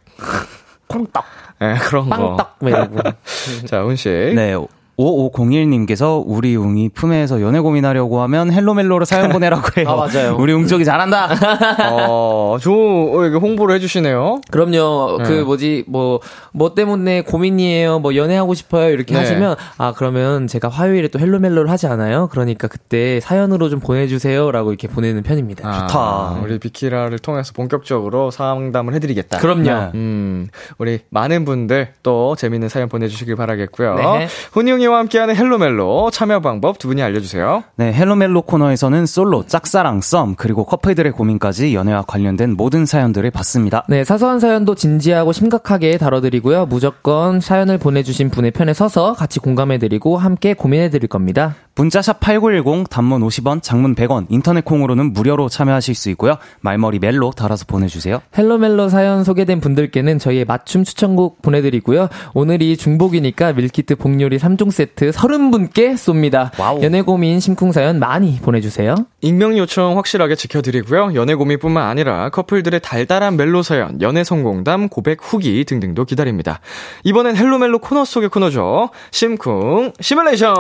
[0.88, 1.24] 콩떡,
[1.60, 2.36] 네, 그런 거.
[2.38, 2.98] 빵떡, 뭐 이러고.
[3.68, 4.10] 자, 훈 씨.
[4.10, 4.56] 네.
[4.98, 9.90] 5501님께서 우리 웅이 프메에서 연애 고민하려고 하면 헬로멜로로 사연 보내라고 해요.
[9.92, 10.36] 아, 맞아요.
[10.40, 11.30] 우리 웅쪽이 잘한다.
[11.92, 14.42] 어, 저, 어, 이게 홍보를 해주시네요.
[14.50, 15.18] 그럼요.
[15.20, 15.24] 네.
[15.24, 16.20] 그 뭐지 뭐
[16.58, 18.00] 뭐 때문에 고민이에요.
[18.00, 18.90] 뭐 연애하고 싶어요.
[18.90, 19.20] 이렇게 네.
[19.20, 22.28] 하시면 아 그러면 제가 화요일에 또 헬로멜로를 하지 않아요.
[22.32, 25.68] 그러니까 그때 사연으로 좀 보내주세요 라고 이렇게 보내는 편입니다.
[25.68, 26.42] 아, 좋다.
[26.44, 29.38] 우리 비키라를 통해서 본격적으로 상담을 해드리겠다.
[29.38, 29.64] 그럼요.
[29.64, 29.92] 네.
[29.94, 30.48] 음,
[30.80, 33.96] 우리 많은 분들 또 재밌는 사연 보내주시길 바라겠고요.
[33.96, 34.28] 네.
[34.52, 37.64] 훈이 와 함께하는 헬로멜로 참여 방법 두 분이 알려주세요.
[37.76, 43.86] 네, 헬로멜로 코너에서는 솔로, 짝사랑, 썸, 그리고 커플들의 고민까지 연애와 관련된 모든 사연들을 받습니다.
[43.90, 46.66] 네, 사소한 사연도 진지하고 심각하게 다뤄드리고요.
[46.66, 51.56] 무조건 사연을 보내주신 분의 편에 서서 같이 공감해드리고 함께 고민해드릴 겁니다.
[51.76, 56.38] 문자샵 8910, 단문 50원, 장문 100원, 인터넷 콩으로는 무료로 참여하실 수 있고요.
[56.62, 58.20] 말머리 멜로 달아서 보내주세요.
[58.36, 62.10] 헬로멜로 사연 소개된 분들께는 저희의 맞춤 추천곡 보내드리고요.
[62.34, 66.52] 오늘이 중복이니까 밀키트 복요리 3종 세트 30분께 쏩니다.
[66.60, 66.84] 와우.
[66.84, 68.94] 연애 고민 심쿵 사연 많이 보내주세요.
[69.22, 71.16] 익명 요청 확실하게 지켜드리고요.
[71.16, 76.60] 연애 고민뿐만 아니라 커플들의 달달한 멜로 사연, 연애 성공담, 고백 후기 등등도 기다립니다.
[77.04, 78.92] 이번엔 헬로멜로 코너 속의 코너죠.
[79.10, 80.54] 심쿵 시뮬레이션.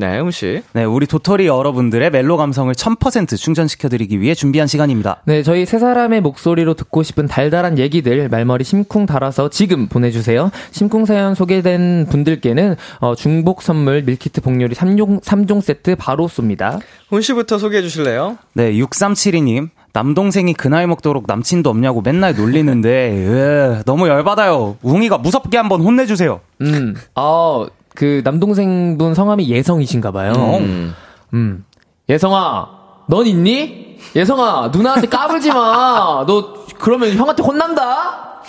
[0.00, 0.62] 네, 훈씨.
[0.72, 5.20] 네, 우리 도토리 여러분들의 멜로 감성을 1000% 충전시켜드리기 위해 준비한 시간입니다.
[5.26, 10.50] 네, 저희 세 사람의 목소리로 듣고 싶은 달달한 얘기들 말머리 심쿵 달아서 지금 보내주세요.
[10.70, 16.80] 심쿵 사연 소개된 분들께는 어, 중복 선물 밀키트 복요리 3종, 3종 세트 바로 쏩니다.
[17.10, 18.38] 훈 씨부터 소개해 주실래요?
[18.54, 19.68] 네, 6372님.
[19.92, 24.78] 남동생이 그 나이 먹도록 남친도 없냐고 맨날 놀리는데, 으, 너무 열받아요.
[24.82, 26.40] 웅이가 무섭게 한번 혼내주세요.
[26.62, 27.66] 음, 어,
[28.00, 30.32] 그 남동생분 성함이 예성이신가 봐요.
[30.32, 30.94] 음.
[31.34, 31.66] 음.
[32.08, 32.66] 예성아,
[33.08, 33.98] 넌 있니?
[34.16, 36.24] 예성아, 누나한테 까불지 마.
[36.26, 38.40] 너 그러면 형한테 혼난다.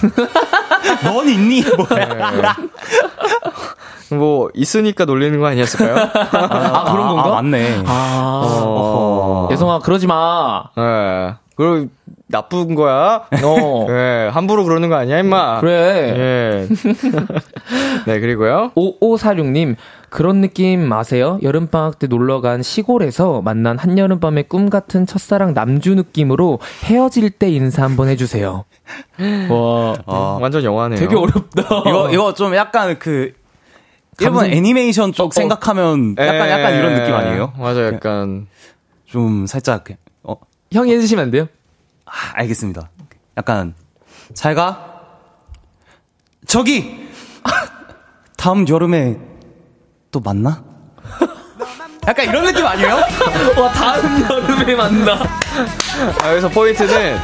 [1.02, 1.64] 넌 있니?
[1.76, 1.86] 뭐.
[4.16, 6.08] 뭐 있으니까 놀리는 거 아니었을까요?
[6.32, 7.24] 아, 그런 건가?
[7.24, 7.82] 아, 맞네.
[7.86, 9.48] 아, 어.
[9.50, 10.66] 예성아, 그러지 마.
[10.78, 11.34] 예.
[11.60, 11.88] 그리고
[12.26, 13.26] 나쁜 거야?
[13.44, 13.86] 어.
[13.90, 14.30] 예.
[14.32, 15.60] 함부로 그러는 거 아니야, 임마.
[15.60, 16.14] 그래.
[16.16, 16.68] 예.
[18.06, 18.72] 네, 그리고요.
[18.74, 19.76] 5546님,
[20.08, 21.38] 그런 느낌 아세요?
[21.42, 27.82] 여름방학 때 놀러 간 시골에서 만난 한여름밤의 꿈 같은 첫사랑 남주 느낌으로 헤어질 때 인사
[27.84, 28.64] 한번 해주세요.
[29.50, 30.38] 와, 어.
[30.40, 30.98] 완전 영화네요.
[30.98, 31.62] 되게 어렵다.
[31.86, 33.34] 이거, 이거 좀 약간 그,
[34.18, 35.30] 일본 감성- 애니메이션 쪽 어, 어.
[35.32, 36.52] 생각하면 약간, 예.
[36.52, 37.52] 약간 이런 느낌 아니에요?
[37.58, 38.46] 맞아, 약간.
[39.04, 39.94] 좀 살짝, 어,
[40.72, 41.48] 형이 해주시면 안 돼요?
[42.06, 42.90] 아, 알겠습니다.
[43.36, 43.74] 약간,
[44.34, 45.00] 잘 가?
[46.46, 47.08] 저기!
[48.36, 49.18] 다음 여름에
[50.12, 50.62] 또 만나?
[52.06, 52.94] 약간 이런 느낌 아니에요?
[53.60, 55.18] 와, 다음 여름에 만나.
[56.22, 57.16] 아, 여기서 포인트는,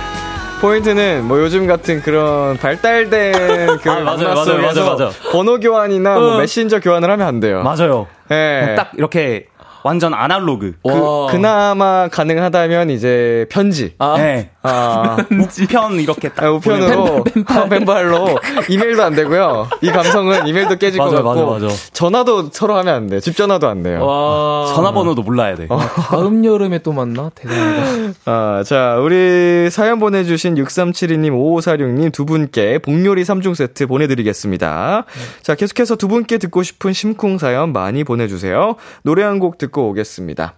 [0.61, 5.11] 포인트는 뭐 요즘 같은 그런 발달된 그 아, 맞아요, 맞아요, 맞아요, 맞아요.
[5.31, 7.63] 번호 교환이나 뭐 메신저 교환을 하면 안 돼요.
[7.63, 8.07] 맞아요.
[8.31, 8.75] 예.
[8.77, 9.49] 딱 이렇게
[9.87, 10.75] 완전 아날로그.
[10.83, 11.29] 그, 와.
[11.31, 13.95] 그나마 가능하다면 이제 편지.
[13.99, 14.51] 아, 네.
[14.67, 16.45] 아, 우편 이렇게 딱.
[16.45, 19.69] 아, 우편으로 아, 펜팔로 이메일도 안 되고요.
[19.81, 21.69] 이 감성은 이메일도 깨질 것 맞아요, 같고 맞아요, 맞아요.
[21.93, 23.21] 전화도 서로 하면 안 돼.
[23.21, 24.05] 집 전화도 안 돼요.
[24.05, 24.73] 와.
[24.75, 25.69] 전화번호도 몰라야 돼.
[25.69, 27.31] 다음 여름에 또 만나?
[27.35, 28.13] 대단하다.
[28.27, 35.05] 아, 자, 우리 사연 보내 주신 6372님, 5546님 두 분께 복요리 3종 세트 보내 드리겠습니다.
[35.43, 38.75] 자, 계속해서 두 분께 듣고 싶은 심쿵 사연 많이 보내 주세요.
[39.03, 40.55] 노래 한 곡 듣고 오겠습니다.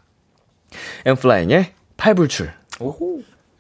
[1.04, 2.52] 엠플라잉의 팔불출.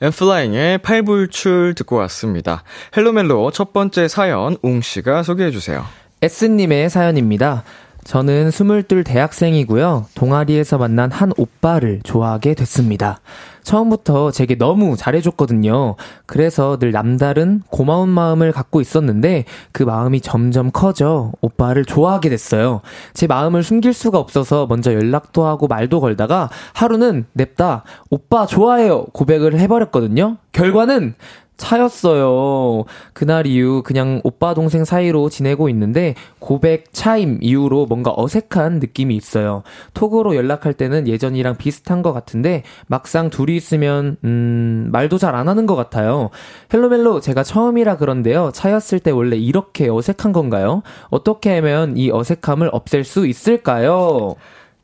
[0.00, 2.62] 엠플라잉의 팔불출 듣고 왔습니다.
[2.96, 5.84] 헬로멜로 첫 번째 사연, 웅 씨가 소개해 주세요.
[6.22, 7.64] S님의 사연입니다.
[8.04, 10.06] 저는 22 대학생이고요.
[10.14, 13.20] 동아리에서 만난 한 오빠를 좋아하게 됐습니다.
[13.62, 15.96] 처음부터 제게 너무 잘해줬거든요.
[16.24, 22.80] 그래서 늘 남다른 고마운 마음을 갖고 있었는데 그 마음이 점점 커져 오빠를 좋아하게 됐어요.
[23.12, 29.58] 제 마음을 숨길 수가 없어서 먼저 연락도 하고 말도 걸다가 하루는 냅다 오빠 좋아해요 고백을
[29.60, 30.38] 해버렸거든요.
[30.52, 31.14] 결과는
[31.58, 32.84] 차였어요.
[33.12, 39.62] 그날 이후 그냥 오빠 동생 사이로 지내고 있는데 고백 차임 이후로 뭔가 어색한 느낌이 있어요.
[39.92, 45.66] 톡으로 연락할 때는 예전이랑 비슷한 것 같은데 막상 둘이 있으면 음 말도 잘 안 하는
[45.66, 46.30] 것 같아요.
[46.72, 48.50] 헬로멜로 제가 처음이라 그런데요.
[48.54, 50.82] 차였을 때 원래 이렇게 어색한 건가요?
[51.10, 54.34] 어떻게 하면 이 어색함을 없앨 수 있을까요?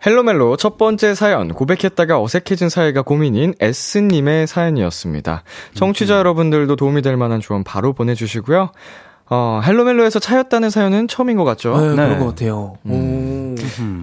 [0.07, 5.45] 헬로멜로 첫 번째 사연, 고백했다가 어색해진 사이가 고민인 S님의 사연이었습니다.
[5.75, 8.71] 청취자 여러분들도 도움이 될 만한 조언 바로 보내주시고요.
[9.31, 11.75] 어, 헬로멜로에서 차였다는 사연은 처음인 것 같죠?
[11.79, 11.95] 네, 네.
[11.97, 12.77] 그런 것 같아요.
[12.87, 13.55] 오.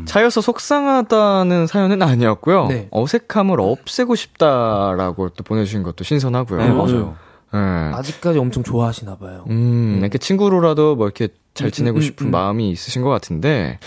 [0.06, 2.68] 차여서 속상하다는 사연은 아니었고요.
[2.68, 2.88] 네.
[2.90, 6.60] 어색함을 없애고 싶다라고 또 보내주신 것도 신선하고요.
[6.60, 7.16] 네, 맞아요.
[7.54, 7.58] 예.
[7.94, 9.46] 아직까지 엄청 좋아하시나 봐요.
[9.50, 12.32] 음, 이렇게 친구로라도 뭐 이렇게 잘 음, 지내고 음, 싶은 음.
[12.32, 13.78] 마음이 있으신 것 같은데,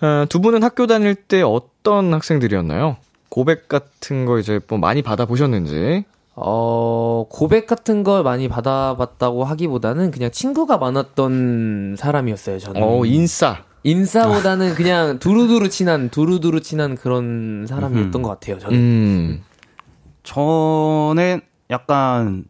[0.00, 2.96] 어, 두 분은 학교 다닐 때 어떤 학생들이었나요?
[3.28, 6.04] 고백 같은 거 이제 뭐 많이 받아보셨는지.
[6.36, 12.82] 어, 고백 같은 걸 많이 받아봤다고 하기보다는 그냥 친구가 많았던 사람이었어요, 저는.
[12.82, 13.64] 어, 인싸.
[13.84, 18.76] 인싸보다는 그냥 두루두루 친한, 두루두루 친한 그런 사람이었던 것 같아요, 저는.
[18.78, 19.42] 음.
[20.22, 22.44] 저는 약간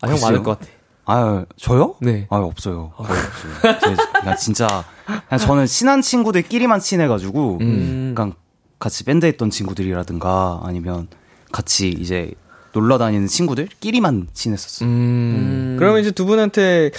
[0.00, 0.26] 아, 형 글쎄요.
[0.30, 0.70] 많을 것 같아.
[1.10, 1.94] 아 저요?
[2.00, 2.26] 네.
[2.28, 2.92] 아 없어요.
[2.96, 3.78] 거의 없어요.
[3.80, 8.12] 제- 그냥 진짜 그냥 저는 친한 친구들끼리만 친해가지고 음.
[8.14, 8.34] 그냥
[8.78, 11.08] 같이 밴드 했던 친구들이라든가 아니면
[11.50, 12.30] 같이 이제
[12.74, 14.88] 놀러 다니는 친구들끼리만 친했었어요.
[14.88, 15.76] 음.
[15.78, 16.90] 그러면 이제 두 분한테,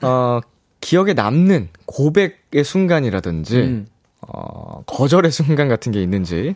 [0.00, 0.40] 어,
[0.80, 3.86] 기억에 남는 고백의 순간이라든지, 음.
[4.22, 6.54] 어, 거절의 순간 같은 게 있는지.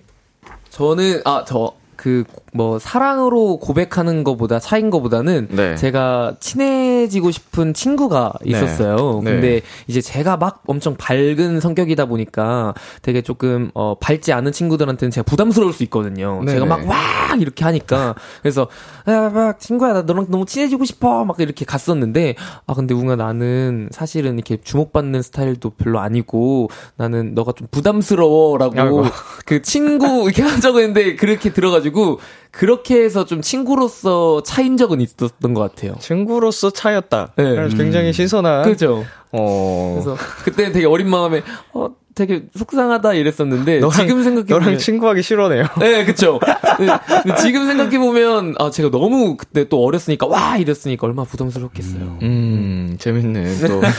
[0.70, 5.74] 저는, 아, 저, 그, 뭐, 사랑으로 고백하는 것보다, 차인 것보다는, 네.
[5.74, 9.22] 제가 친해지고 싶은 친구가 있었어요.
[9.24, 9.30] 네.
[9.32, 15.24] 근데 이제 제가 막 엄청 밝은 성격이다 보니까 되게 조금, 어, 밝지 않은 친구들한테는 제가
[15.24, 16.40] 부담스러울 수 있거든요.
[16.44, 16.52] 네네.
[16.52, 16.96] 제가 막, 와!
[17.40, 18.14] 이렇게 하니까.
[18.42, 18.68] 그래서,
[19.08, 21.24] 야, 막, 친구야, 나 너랑 너무 친해지고 싶어!
[21.24, 22.34] 막 이렇게 갔었는데,
[22.66, 28.58] 아, 근데 웅아, 나는 사실은 이렇게 주목받는 스타일도 별로 아니고, 나는 너가 좀 부담스러워.
[28.58, 29.04] 라고, 아이고.
[29.46, 32.20] 그 친구, 이렇게 하자고 했는데, 그렇게 들어가지고,
[32.52, 35.96] 그렇게 해서 좀 친구로서 차인 적은 있었던 것 같아요.
[35.98, 37.32] 친구로서 차였다.
[37.36, 37.44] 네.
[37.56, 38.64] 그래서 굉장히 신선한.
[38.64, 39.04] 그죠?
[39.32, 39.92] 어.
[39.94, 45.22] 그래서 그때 되게 어린 마음에 어 되게 속상하다 이랬었는데 너랑- 지금 생각해 너랑 보면 친구하기
[45.22, 45.64] 싫어네요.
[45.80, 46.38] 네, 그쵸.
[46.76, 52.18] 근데, 근데 지금 생각해 보면 아 제가 너무 그때 또 어렸으니까 와 이랬으니까 얼마나 부담스럽겠어요.
[52.20, 53.66] 음, 재밌네.
[53.66, 53.80] 또.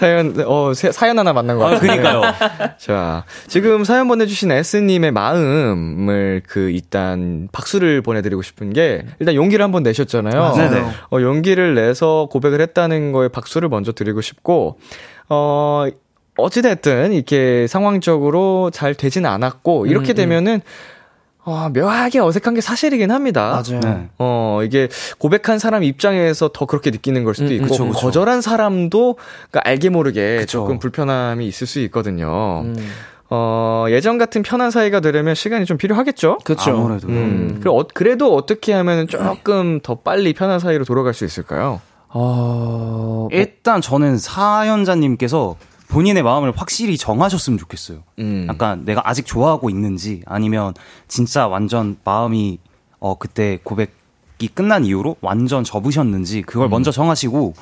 [0.00, 1.80] 사연, 어, 세- 사연 하나 만난 것 같아요.
[1.80, 2.22] 그니까요.
[2.78, 9.82] 자, 지금 사연 보내주신 S님의 마음을 그, 일단, 박수를 보내드리고 싶은 게, 일단 용기를 한번
[9.82, 10.40] 내셨잖아요.
[10.40, 10.70] 맞아요.
[10.70, 10.86] 네네.
[11.12, 14.78] 어, 용기를 내서 고백을 했다는 거에 박수를 먼저 드리고 싶고,
[15.28, 15.86] 어,
[16.38, 20.16] 어찌됐든, 이렇게 상황적으로 잘 되진 않았고, 이렇게 음, 음.
[20.16, 20.60] 되면은,
[21.44, 23.62] 어, 묘하게 어색한 게 사실이긴 합니다.
[23.82, 24.08] 네.
[24.18, 27.98] 어, 이게 고백한 사람 입장에서 더 그렇게 느끼는 걸 수도 음, 있고, 그쵸, 그쵸.
[27.98, 29.16] 거절한 사람도
[29.50, 30.60] 그러니까 알게 모르게 그쵸.
[30.60, 32.62] 조금 불편함이 있을 수 있거든요.
[32.64, 32.76] 음,
[33.30, 36.38] 어, 예전 같은 편한 사이가 되려면 시간이 좀 필요하겠죠?
[36.44, 36.72] 그쵸.
[36.72, 37.08] 아무래도.
[37.08, 37.58] 음.
[37.60, 41.80] 그래, 어, 그래도 어떻게 하면 조금 더 빨리 편한 사이로 돌아갈 수 있을까요?
[42.12, 45.56] 어, 일단 저는 사연자님께서
[45.90, 48.02] 본인의 마음을 확실히 정하셨으면 좋겠어요.
[48.20, 48.46] 음.
[48.48, 50.72] 약간 내가 아직 좋아하고 있는지 아니면
[51.08, 52.58] 진짜 완전 마음이
[53.00, 56.70] 어 그때 고백이 끝난 이후로 완전 접으셨는지 그걸 음.
[56.70, 57.54] 먼저 정하시고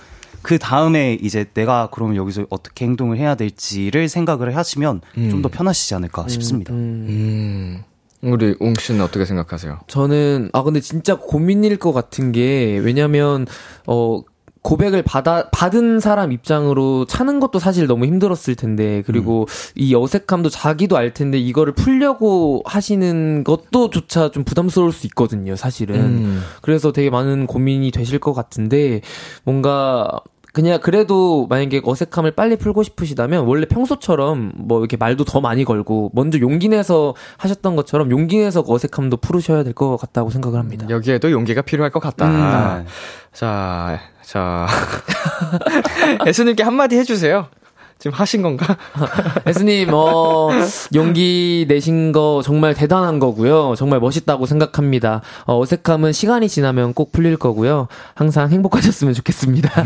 [0.43, 6.29] 그 다음에 이제 내가 그러면 여기서 어떻게 행동을 해야 될지를 생각을 하시면 좀더 편하시지 않을까
[6.29, 6.73] 싶습니다.
[6.73, 7.83] 음.
[8.21, 9.81] 우리 웅 씨는 어떻게 생각하세요?
[9.87, 13.47] 저는 아 근데 진짜 고민일 것 같은 게 왜냐면
[13.87, 14.23] 어
[14.69, 20.99] 고백을 받아 받은 사람 입장으로 차는 것도 사실 너무 힘들었을 텐데 그리고 이 어색함도 자기도
[20.99, 26.43] 알 텐데 이거를 풀려고 하시는 것도 조차 좀 부담스러울 수 있거든요 사실은 음.
[26.61, 29.01] 그래서 되게 많은 고민이 되실 것 같은데
[29.43, 30.21] 뭔가
[30.53, 36.11] 그냥 그래도 만약에 어색함을 빨리 풀고 싶으시다면 원래 평소처럼 뭐 이렇게 말도 더 많이 걸고
[36.13, 40.87] 먼저 용기 내서 하셨던 것처럼 용기 내서 그 어색함도 풀으셔야 될 것 같다고 생각을 합니다.
[40.91, 42.27] 여기에도 용기가 필요할 것 같다.
[42.27, 42.85] 아,
[43.33, 44.67] 자, 자.
[46.27, 47.47] 예수님께 한마디 해주세요.
[47.99, 48.77] 지금 하신 건가?
[49.47, 50.51] 에스님, 어,
[50.95, 53.75] 용기 내신 거 정말 대단한 거고요.
[53.77, 55.23] 정말 멋있다고 생각합니다.
[55.47, 57.89] 어, 어색함은 시간이 지나면 꼭 풀릴 거고요.
[58.15, 59.83] 항상 행복하셨으면 좋겠습니다.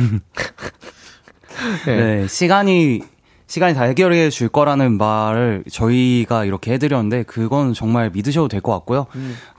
[1.87, 3.02] 네, 시간이
[3.46, 9.07] 시간이 다 해결해 줄 거라는 말을 저희가 이렇게 해드렸는데 그건 정말 믿으셔도 될 것 같고요.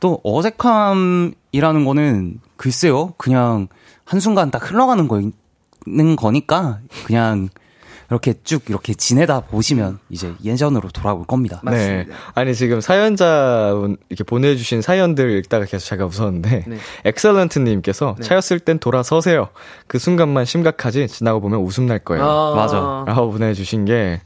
[0.02, 3.68] 또 어색함이라는 거는 글쎄요, 그냥
[4.06, 7.50] 한순간 딱 흘러가는 거는 거니까 그냥
[8.14, 11.62] 이렇게 쭉 이렇게 지내다 보시면 이제 예전으로 돌아올 겁니다.
[11.66, 12.06] 네.
[12.36, 13.74] 아니, 지금 사연자
[14.10, 16.78] 이렇게 보내주신 사연들 읽다가 계속 제가 웃었는데, 네.
[17.06, 19.50] 엑설런트님께서 차였을 땐 돌아서세요.
[19.88, 22.24] 그 순간만 심각하지, 지나고 보면 웃음 날 거예요.
[22.24, 22.56] 아.
[22.56, 23.04] 맞아.
[23.08, 24.22] 라고 보내주신 게,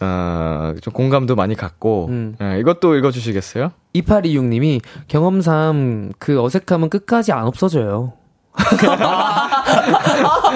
[0.00, 2.36] 어, 좀 공감도 많이 갔고, 음.
[2.42, 3.72] 예, 이것도 읽어주시겠어요?
[3.94, 8.19] 2826님이 경험상 그 어색함은 끝까지 안 없어져요.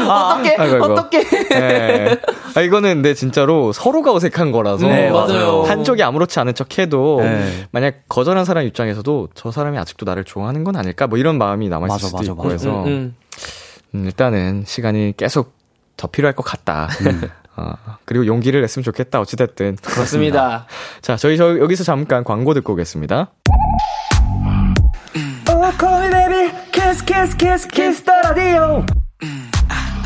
[0.08, 0.56] 어떻게?
[0.56, 0.84] 아이고, 아이고.
[0.84, 1.18] 어떻게?
[1.52, 2.20] 예.
[2.54, 4.86] 아, 이거는 근데 진짜로 서로가 어색한 거라서.
[4.86, 5.62] 네, 맞아요.
[5.62, 7.66] 한쪽이 아무렇지 않은 척 해도, 네.
[7.70, 11.06] 만약 거절한 사람 입장에서도 저 사람이 아직도 나를 좋아하는 건 아닐까?
[11.06, 12.52] 뭐 이런 마음이 남아 있을 맞아, 수도 맞아, 있고 맞아.
[12.54, 12.84] 해서.
[12.84, 13.16] 음, 음.
[13.94, 15.54] 음, 일단은 시간이 계속
[15.96, 16.88] 더 필요할 것 같다.
[17.56, 17.72] 어,
[18.04, 19.20] 그리고 용기를 냈으면 좋겠다.
[19.20, 19.76] 어찌됐든.
[19.82, 20.66] 그렇습니다.
[21.00, 23.30] 자, 저희 저 여기서 잠깐 광고 듣고 오겠습니다.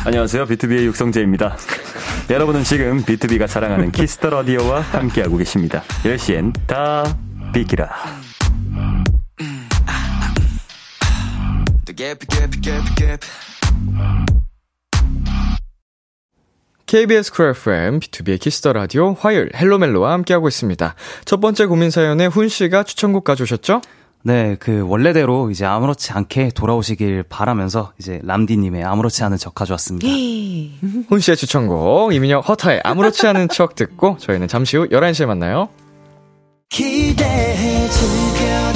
[0.04, 0.46] 안녕하세요.
[0.46, 1.56] 비투비의 육성재입니다.
[2.30, 5.82] 여러분은 지금 비투비가 자랑하는 Kiss the Radio와 함께하고 계십니다.
[6.02, 7.04] 10시엔 다
[7.52, 7.90] 비키라.
[16.86, 20.94] KBS 쿨 FM, B2B의 키스터 라디오, 화요일, 헬로멜로와 함께하고 있습니다.
[21.26, 23.82] 첫 번째 고민 사연에 훈 씨가 추천곡 가져오셨죠?
[24.22, 30.06] 네, 그 원래대로 이제 아무렇지 않게 돌아오시길 바라면서 이제 람디님의 아무렇지 않은 척 가져왔습니다.
[31.08, 35.68] 훈 씨의 추천곡, 이민혁 HUTA의 아무렇지 않은 척 듣고 저희는 잠시 후 11시에 만나요.
[36.68, 38.67] 기대해 즐겨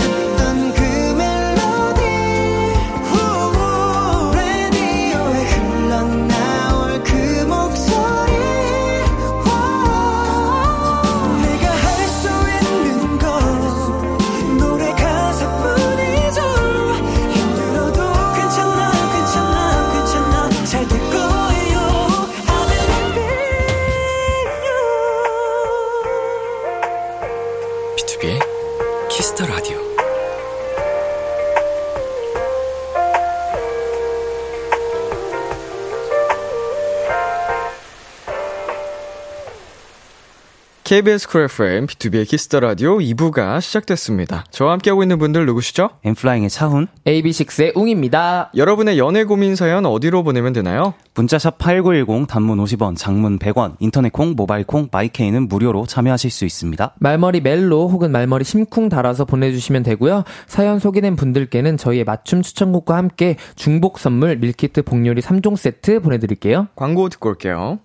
[40.93, 44.45] KBS 쿨 FM, B2B의 키스터 라디오 2부가 시작됐습니다.
[44.51, 45.89] 저와 함께하고 있는 분들 누구시죠?
[46.05, 48.51] N.Flying의 차훈, AB6IX의 웅입니다.
[48.55, 50.93] 여러분의 연애 고민 사연 어디로 보내면 되나요?
[51.15, 56.45] 문자샵 8910 단문 50원, 장문 100원, 인터넷 콩, 모바일 콩, my K는 무료로 참여하실 수
[56.45, 56.97] 있습니다.
[56.99, 60.25] 말머리 멜로 혹은 말머리 심쿵 달아서 보내주시면 되고요.
[60.47, 66.69] 사연 소개된 분들께는 저희의 맞춤 추천곡과 함께 중복 선물 밀키트 복요리 3종 세트 보내드릴게요.
[66.77, 67.79] 광고 듣고 올게요.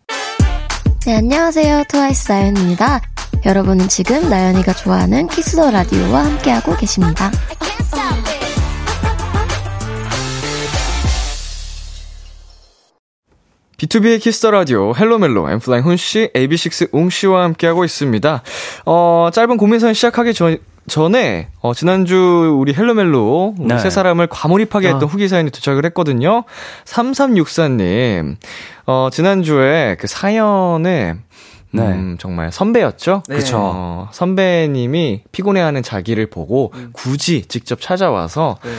[1.07, 1.85] 네, 안녕하세요.
[1.87, 3.01] 트와이스 나연입니다.
[3.45, 7.31] 여러분은 지금 나연이가 좋아하는 Kiss the Radio와 함께하고 계십니다.
[13.77, 18.43] B2B의 키스터 라디오 헬로멜로 N.Flying 훈 씨, AB6IX 웅 씨와 함께하고 있습니다.
[18.85, 20.57] 어, 짧은 고민 사연 시작하기 전
[20.89, 23.77] 전에 어, 지난주 우리 헬로멜로 우리 네.
[23.77, 26.43] 세 사람을 과몰입하게 했던 후기 사연이 도착을 했거든요.
[26.85, 28.37] 3364님.
[28.85, 31.15] 어, 지난주에 그 사연에
[31.77, 31.91] 네.
[31.93, 33.23] 음, 정말 선배였죠?
[33.29, 33.57] 그쵸.
[33.59, 36.89] 어, 선배님이 피곤해하는 자기를 보고 음.
[36.93, 38.71] 굳이 직접 찾아와서 네.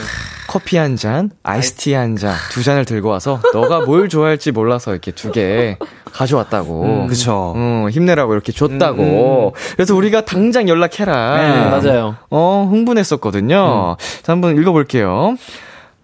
[0.47, 5.11] 커피 한 잔, 아이스티 한 잔, 두 잔을 들고 와서 너가 뭘 좋아할지 몰라서 이렇게
[5.11, 5.77] 두 개
[6.11, 6.83] 가져왔다고.
[6.83, 7.53] 음, 그쵸.
[7.55, 9.53] 어, 힘내라고 이렇게 줬다고.
[9.75, 11.37] 그래서 우리가 당장 연락해라.
[11.37, 12.15] 네, 맞아요.
[12.31, 13.95] 어, 흥분했었거든요.
[14.23, 15.35] 자, 한번 읽어볼게요.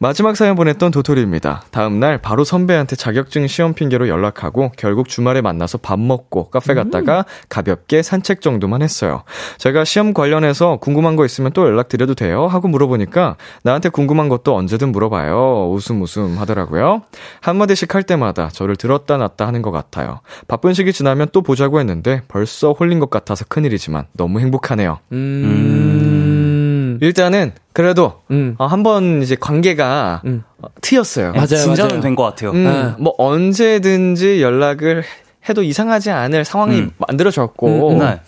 [0.05, 1.63] 마지막 사연 보냈던 도토리입니다.
[1.71, 8.03] 다음날 바로 선배한테 자격증 시험 핑계로 연락하고 결국 주말에 만나서 밥 먹고 카페 갔다가 가볍게
[8.03, 9.23] 산책 정도만 했어요.
[9.57, 12.45] 제가 시험 관련해서 궁금한 거 있으면 또 연락드려도 돼요?
[12.45, 15.71] 하고 물어보니까 나한테 궁금한 것도 언제든 물어봐요.
[15.71, 17.01] 웃음 웃음 하더라고요.
[17.41, 20.19] 한마디씩 할 때마다 저를 들었다 놨다 하는 것 같아요.
[20.47, 24.99] 바쁜 시기 지나면 또 보자고 했는데 벌써 홀린 것 같아서 큰일이지만 너무 행복하네요.
[25.13, 26.64] 음.
[27.01, 28.55] 일단은 그래도 음.
[28.57, 30.43] 어, 한번 이제 관계가 음.
[30.61, 31.33] 어, 트였어요.
[31.33, 32.01] 맞아요, 진전은 맞아요.
[32.01, 32.51] 된것 같아요.
[32.51, 32.93] 음, 네.
[33.03, 35.03] 뭐 언제든지 연락을
[35.49, 36.91] 해도 이상하지 않을 상황이 음.
[36.97, 37.99] 만들어졌고 음, 음.
[37.99, 38.19] 네.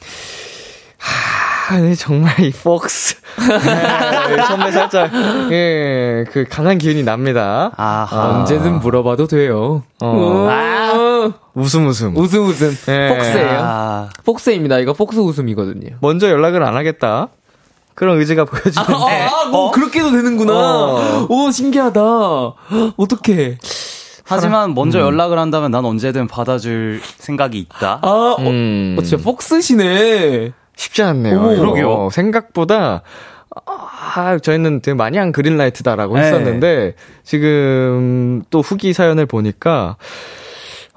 [1.69, 5.11] 아, 네, 정말 이 폭스 네, 선배 살짝
[5.51, 7.71] 예, 그 강한 기운이 납니다.
[7.75, 8.39] 아하.
[8.39, 9.83] 언제든 물어봐도 돼요.
[10.01, 10.47] 어.
[10.49, 12.15] 아, 웃음 웃음.
[12.15, 12.73] 웃음 웃음.
[12.87, 13.09] 예.
[13.09, 13.59] 폭스예요.
[13.61, 14.79] 아, 폭스입니다.
[14.79, 15.97] 이거 폭스 웃음이거든요.
[15.99, 17.27] 먼저 연락을 안 하겠다.
[17.97, 20.53] 그런 의지가 보여지는데 아, 뭐 그렇게도 되는구나.
[20.53, 21.27] 어.
[21.29, 21.99] 오 신기하다.
[22.95, 23.57] 어떻게?
[24.23, 25.05] 하지만 먼저 음.
[25.05, 27.99] 연락을 한다면 난 언제든 받아줄 생각이 있다.
[28.03, 28.95] 아, 어, 음.
[28.99, 30.53] 어, 진짜 폭스시네.
[30.75, 31.53] 쉽지 않네요.
[31.53, 31.61] 이거.
[31.61, 32.09] 그러게요.
[32.11, 33.01] 생각보다
[33.65, 36.21] 아, 저희는 되게 많이 한 그린라이트다라고 네.
[36.21, 39.97] 했었는데 지금 또 후기 사연을 보니까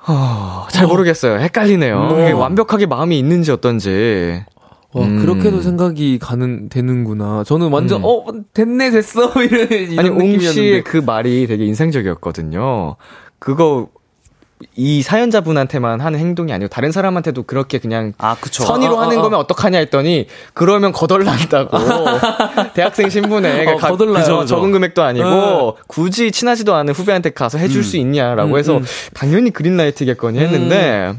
[0.07, 1.39] 어, 잘 모르겠어요.
[1.39, 2.11] 헷갈리네요.
[2.21, 4.45] 이게 완벽하게 마음이 있는지 어떤지.
[4.93, 5.21] 와, 음.
[5.21, 7.45] 그렇게도 생각이 가는, 되는구나.
[7.45, 8.05] 저는 완전, 음.
[8.05, 9.33] 어, 됐네, 됐어.
[9.43, 10.53] 이런, 이런 아니 웅 느낌이었는데.
[10.53, 12.97] 씨의 그 말이 되게 인상적이었거든요.
[13.39, 13.89] 그거
[14.77, 18.65] 이 사연자분한테만 하는 행동이 아니고 다른 사람한테도 그렇게 그냥 아, 그쵸.
[18.65, 19.23] 선의로 아, 아, 하는 아.
[19.23, 21.79] 거면 어떡하냐 했더니 그러면 거덜난다고
[22.75, 24.23] 대학생 신분에 어, 거덜나요.
[24.23, 24.39] 그죠?
[24.41, 24.47] 그죠.
[24.47, 25.83] 적은 금액도 아니고 네.
[25.87, 27.83] 굳이 친하지도 않은 후배한테 가서 해줄 음.
[27.83, 28.85] 수 있냐라고 음, 해서 음.
[29.15, 31.15] 당연히 그린라이트겠거니 했는데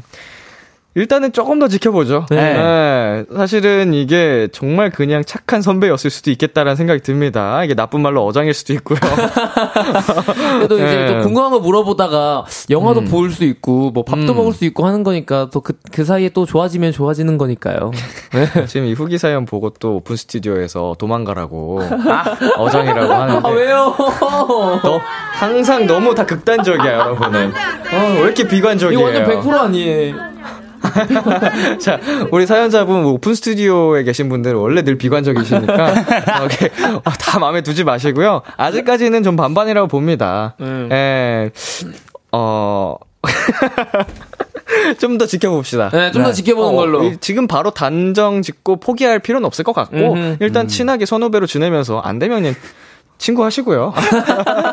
[0.94, 2.26] 일단은 조금 더 지켜보죠.
[2.30, 2.36] 네.
[2.54, 7.64] 네, 사실은 이게 정말 그냥 착한 선배였을 수도 있겠다라는 생각이 듭니다.
[7.64, 8.98] 이게 나쁜 말로 어장일 수도 있고요.
[10.58, 11.06] 그래도 이제 네.
[11.06, 13.04] 또 궁금한 거 물어보다가 영화도 음.
[13.06, 14.36] 볼 수 있고 뭐 밥도 음.
[14.36, 17.90] 먹을 수 있고 하는 거니까 또그그 사이에 또 좋아지면 좋아지는 거니까요.
[18.34, 18.66] 네.
[18.66, 21.80] 지금 이 후기 사연 보고 또 오픈 스튜디오에서 도망가라고
[22.58, 23.94] 어장이라고 하는데 아 왜요?
[24.82, 25.00] 너
[25.32, 27.48] 항상 너무 다 극단적이야 여러분은.
[27.50, 29.08] 어, 왜 이렇게 비관적이에요?
[29.08, 30.16] 이거 완전 100% 아니에요.
[31.80, 37.62] 자, 우리 사연자분 뭐 오픈 스튜디오에 계신 분들은 원래 늘 비관적이시니까 어, 어, 다 마음에
[37.62, 38.42] 두지 마시고요.
[38.56, 40.56] 아직까지는 좀 반반이라고 봅니다.
[40.60, 40.88] 음.
[40.92, 41.50] 예.
[42.32, 42.96] 어.
[44.98, 45.90] 좀더 지켜봅시다.
[45.90, 47.04] 네, 좀더 지켜보는 어, 걸로.
[47.04, 50.36] 이- 지금 바로 단정 짓고 포기할 필요는 없을 것 같고 음흠.
[50.40, 52.54] 일단 친하게 선후배로 지내면서 안 되면
[53.22, 53.94] 친구 하시고요.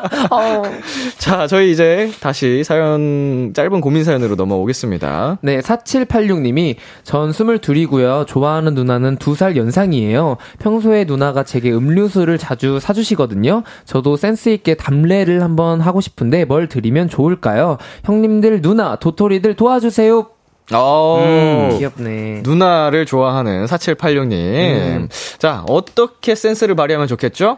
[1.19, 5.37] 자, 저희 이제 다시 사연 짧은 고민 사연으로 넘어오겠습니다.
[5.41, 8.25] 네, 4786님이 전 22이고요.
[8.25, 10.37] 좋아하는 누나는 2살 연상이에요.
[10.57, 13.61] 평소에 누나가 제게 음료수를 자주 사주시거든요.
[13.85, 17.77] 저도 센스있게 담례를 한번 하고 싶은데 뭘 드리면 좋을까요?
[18.03, 20.25] 형님들, 누나, 도토리들 도와주세요.
[20.71, 22.41] 어, 귀엽네.
[22.43, 24.33] 누나를 좋아하는 4786님.
[24.33, 25.09] 음.
[25.37, 27.57] 자, 어떻게 센스를 발휘하면 좋겠죠?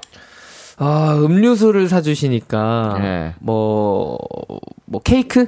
[0.83, 3.35] 아, 음료수를 사주시니까, 네.
[3.39, 4.17] 뭐,
[4.85, 5.45] 뭐, 케이크?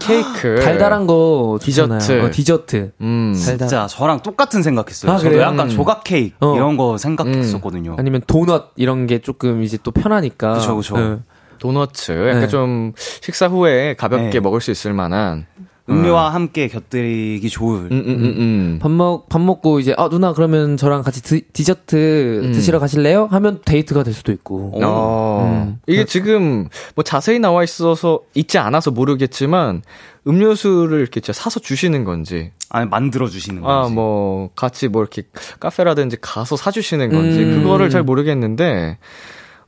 [0.00, 0.60] 케이크.
[0.60, 1.98] 달달한 거 디저트.
[1.98, 2.26] 디저트.
[2.26, 2.92] 어, 디저트.
[3.00, 3.32] 음.
[3.46, 3.68] 달달.
[3.68, 5.12] 진짜 저랑 똑같은 생각했어요.
[5.12, 5.42] 아, 저도 그래요?
[5.42, 5.68] 약간 음.
[5.68, 6.56] 조각 케이크 어.
[6.56, 7.94] 이런 거 생각했었거든요.
[7.96, 10.54] 아니면 도넛 이런 게 조금 이제 또 편하니까.
[10.54, 10.96] 그쵸, 그쵸.
[10.96, 11.22] 응.
[11.60, 12.10] 도너츠.
[12.26, 12.48] 약간 네.
[12.48, 14.40] 좀 식사 후에 가볍게 네.
[14.40, 15.46] 먹을 수 있을 만한.
[15.88, 17.88] 음료와 함께 곁들이기 좋을.
[17.90, 18.78] 음, 음, 음, 음.
[18.80, 22.52] 밥 먹, 밥 먹고 이제, 아, 누나, 그러면 저랑 같이 드, 디저트 음.
[22.52, 23.26] 드시러 가실래요?
[23.32, 24.72] 하면 데이트가 될 수도 있고.
[24.82, 25.66] 어.
[25.66, 25.80] 음.
[25.88, 29.82] 이게 지금 뭐 자세히 나와 있어서 있지 않아서 모르겠지만
[30.26, 33.94] 음료수를 이렇게 진짜 사서 주시는 건지 아니 만들어 주시는 아 거지.
[33.94, 35.22] 뭐 같이 뭐 이렇게
[35.58, 37.58] 카페라든지 가서 사주시는 건지 음.
[37.62, 38.98] 그거를 잘 모르겠는데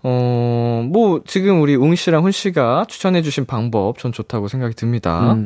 [0.04, 5.36] 어 뭐 지금 우리 웅 씨랑 훈 씨가 추천해주신 방법 전 좋다고 생각이 듭니다.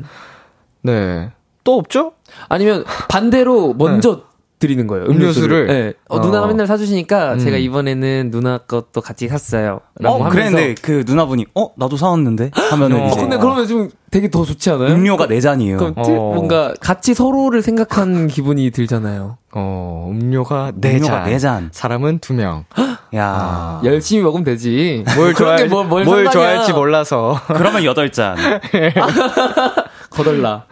[0.82, 0.86] 음.
[0.86, 1.30] 네.
[1.64, 2.12] 또 없죠?
[2.48, 4.22] 아니면 반대로 먼저
[4.58, 5.06] 드리는 거예요.
[5.06, 5.14] 네.
[5.14, 5.56] 음료수를?
[5.56, 5.66] 음료수를.
[5.66, 5.92] 네.
[6.08, 6.20] 어, 어.
[6.20, 7.38] 누나가 맨날 사주시니까 음.
[7.38, 9.80] 제가 이번에는 누나 것도 같이 샀어요.
[10.00, 10.34] 라고 어, 하면서.
[10.34, 14.70] 그랬는데 그 누나분이 어 나도 사왔는데 하면은 어, 이제 근데 그러면 좀 되게 더 좋지
[14.70, 14.88] 않아요?
[14.94, 15.76] 음료가 네 잔이에요.
[15.78, 16.02] 그럼 어.
[16.02, 19.36] 틀- 뭔가 같이 서로를 생각한 기분이 들잖아요.
[19.54, 21.24] 어 음료가 네 음료가 잔.
[21.30, 21.68] 네 잔.
[21.70, 22.64] 사람은 두 명.
[23.14, 23.80] 야.
[23.84, 25.04] 열심히 먹으면 되지.
[25.16, 26.30] 뭘 그런 게 좋아할, 뭘, 뭘, 뭘.
[26.30, 27.40] 좋아할지 몰라서.
[27.46, 28.36] 그러면 여덟 잔.
[30.10, 30.66] 거덜나.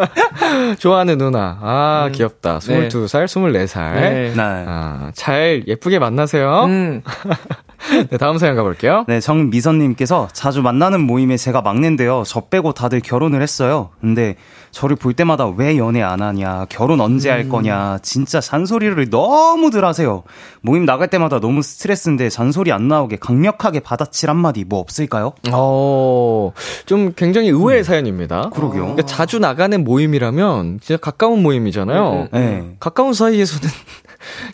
[0.78, 1.58] 좋아하는 누나.
[1.60, 2.58] 아, 귀엽다.
[2.60, 2.88] 네.
[2.88, 3.94] 22살, 24살.
[3.94, 4.32] 네.
[4.34, 4.34] 네.
[4.36, 6.64] 아, 잘 예쁘게 만나세요.
[6.64, 7.02] 음.
[8.10, 9.04] 네, 다음 사연 가볼게요.
[9.08, 12.22] 네, 정미선님께서 자주 만나는 모임에 제가 막내인데요.
[12.26, 13.90] 저 빼고 다들 결혼을 했어요.
[14.00, 14.36] 근데
[14.70, 20.24] 저를 볼 때마다 왜 연애 안 하냐, 결혼 언제 할 거냐, 진짜 잔소리를 너무들 하세요.
[20.60, 25.32] 모임 나갈 때마다 너무 스트레스인데 잔소리 안 나오게 강력하게 받아칠 한마디 뭐 없을까요?
[25.52, 26.52] 어,
[26.84, 28.50] 좀 굉장히 의외의 사연입니다.
[28.50, 28.82] 그러게요.
[28.82, 32.28] 그러니까 자주 나가는 모임이라면 진짜 가까운 모임이잖아요.
[32.32, 32.76] 네.
[32.78, 33.68] 가까운 사이에서는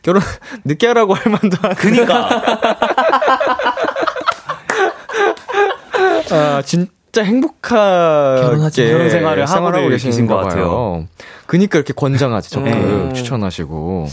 [0.03, 0.23] 결혼
[0.65, 1.75] 늦게 하라고 할 만도 한.
[1.75, 2.29] 그니까.
[6.31, 8.87] 아, 진짜 행복하게 결혼하지.
[8.89, 10.69] 결혼 생활을 하고 계신 것 같아요.
[10.69, 11.07] 봐요.
[11.47, 13.13] 그니까 이렇게 권장하지, 적극 음.
[13.15, 14.07] 추천하시고.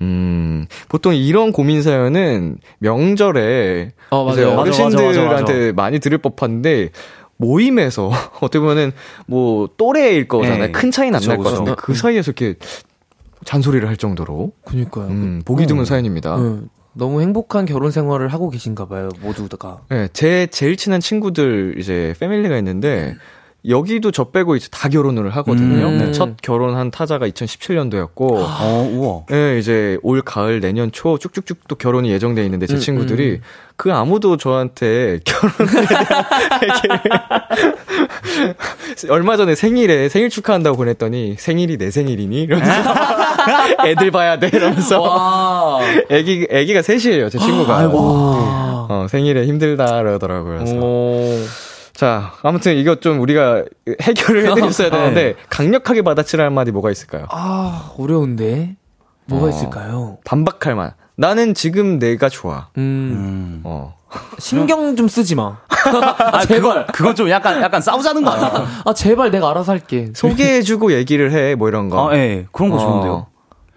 [0.00, 4.48] 음, 보통 이런 고민 사연은 명절에 어, 맞아요.
[4.56, 5.72] 맞아, 어르신들한테 맞아, 맞아, 맞아.
[5.76, 6.88] 많이 들을 법한데
[7.36, 8.90] 모임에서 어떻게 보면은
[9.26, 10.66] 뭐 또래일 거잖아요.
[10.66, 10.72] 네.
[10.72, 11.56] 큰 차이는 안 그쵸, 날것 그쵸.
[11.64, 12.56] 같은데 그 사이에서 이렇게
[13.44, 15.06] 잔소리를 할 정도로 그니까요.
[15.08, 16.36] 음, 보기 드문 사연입니다.
[16.36, 19.82] 음, 너무 행복한 결혼 생활을 하고 계신가 봐요, 모두가.
[19.88, 23.14] 네, 제 제일 친한 친구들 이제 패밀리가 있는데
[23.68, 25.86] 여기도 저 빼고 이제 다 결혼을 하거든요.
[25.88, 25.98] 음.
[25.98, 29.26] 네, 첫 결혼한 타자가 2017년도였고 어, 우와.
[29.28, 33.40] 네, 이제 올 가을 내년 초 쭉쭉쭉 또 결혼이 예정돼 있는데 제 음, 친구들이
[33.82, 36.24] 그 아무도 저한테 결혼에 대한
[39.10, 42.94] 얼마 전에 생일에 생일 축하한다고 보냈더니 생일이 내 생일이니 이러면서
[43.84, 45.80] 애들 봐야 돼 이러면서 와.
[46.10, 48.86] 애기 애기가 셋이에요 제 친구가 와.
[48.88, 50.58] 어, 생일에 힘들다 그러더라고요.
[50.58, 51.40] 그래서 오.
[51.92, 53.64] 자 아무튼 이거 좀 우리가
[54.00, 57.26] 해결을 해드렸어야 되는데 강력하게 받아치는 한마디 뭐가 있을까요?
[57.30, 58.76] 아, 어려운데.
[59.24, 59.48] 뭐가 어.
[59.48, 60.18] 있을까요?
[60.24, 60.92] 반박할 만.
[61.16, 62.68] 나는 지금 내가 좋아.
[62.78, 63.60] 음, 음.
[63.64, 63.94] 어.
[64.38, 65.58] 신경 좀 쓰지 마.
[65.68, 66.86] 아, 제발.
[66.88, 68.66] 그건 좀 약간, 약간 싸우자는 거 아니야?
[68.84, 70.10] 아, 제발 내가 알아서 할게.
[70.14, 72.10] 소개해주고 얘기를 해, 뭐 이런 거.
[72.10, 72.46] 아, 예.
[72.52, 73.26] 그런 거 좋은데요.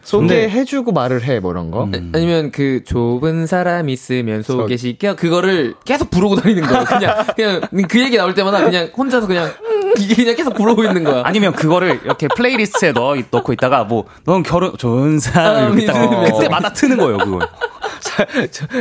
[0.06, 0.08] 어.
[0.08, 1.86] 소개해주고 말을 해, 뭐 이런 거.
[1.86, 2.12] 음.
[2.14, 6.84] 아니면 그 좁은 사람 있으면 저- 소개시켜 그거를 계속 부르고 다니는 거예요.
[6.86, 9.51] 그냥 그냥 그 얘기 나올 때마다 그냥 혼자서 그냥
[9.97, 11.22] 이게 그냥 계속 부르고 있는 거야.
[11.26, 15.99] 아니면 그거를 이렇게 플레이리스트에 넣어 넣고 있다가 뭐 넌 결혼 좋은 아, 사람 이렇게 딱
[15.99, 16.34] 믿으면서.
[16.38, 17.39] 그때마다 트는 거예요 그걸.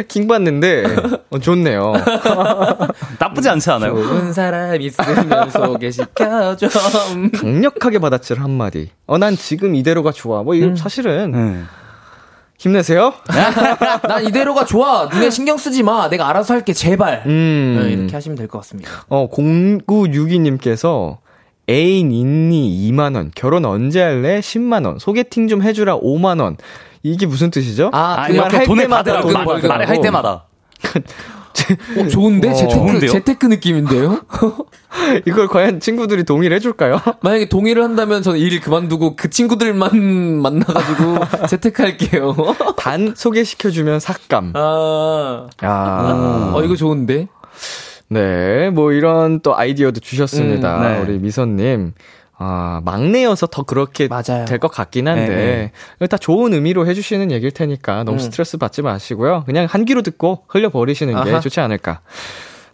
[0.08, 0.84] 킹 받는데
[1.30, 1.92] 어, 좋네요.
[3.18, 3.94] 나쁘지 않지 않아요?
[3.94, 6.68] 좋은 사람 있으면 소개시켜줘.
[7.38, 8.90] 강력하게 받아칠 한마디.
[9.06, 10.42] 어, 난 지금 이대로가 좋아.
[10.42, 11.62] 뭐, 이거 사실은, 네.
[12.58, 13.12] 힘내세요?
[14.08, 15.08] 난 이대로가 좋아.
[15.12, 16.08] 니네 신경 쓰지 마.
[16.08, 16.72] 내가 알아서 할게.
[16.72, 17.22] 제발.
[17.26, 17.80] 음.
[17.82, 18.90] 네, 이렇게 하시면 될 것 같습니다.
[19.08, 21.18] 어, 0962님께서,
[21.68, 26.56] 애인 있니 2만원, 결혼 언제 할래 10만원, 소개팅 좀 해주라 5만원.
[27.04, 27.90] 이게 무슨 뜻이죠?
[27.92, 29.68] 아, 아, 그 이렇게 할 돈을 때마다 말, 받으라고.
[29.68, 30.46] 말을 할 때마다.
[31.98, 32.52] 어, 좋은데?
[32.52, 33.10] 재테크, 좋은데요?
[33.10, 34.22] 재테크 느낌인데요?
[35.26, 37.00] 이걸 과연 친구들이 동의를 해줄까요?
[37.22, 39.90] 만약에 동의를 한다면 저는 일 그만두고 그 친구들만
[40.42, 42.34] 만나가지고 재테크할게요.
[42.76, 44.52] 단 소개시켜주면 삭감.
[44.54, 46.52] 아, 아.
[46.54, 47.28] 어, 이거 좋은데?
[48.08, 50.78] 네, 뭐 이런 또 아이디어도 주셨습니다.
[50.78, 51.00] 음, 네.
[51.00, 51.92] 우리 미선님.
[52.44, 54.08] 아, 막내여서 더 그렇게.
[54.44, 55.72] 될 것 같긴 한데,
[56.10, 58.18] 다 좋은 의미로 해주시는 얘기일 테니까 너무 음.
[58.18, 59.44] 스트레스 받지 마시고요.
[59.46, 61.40] 그냥 한 귀로 듣고 흘려버리시는 게 아하.
[61.40, 62.00] 좋지 않을까.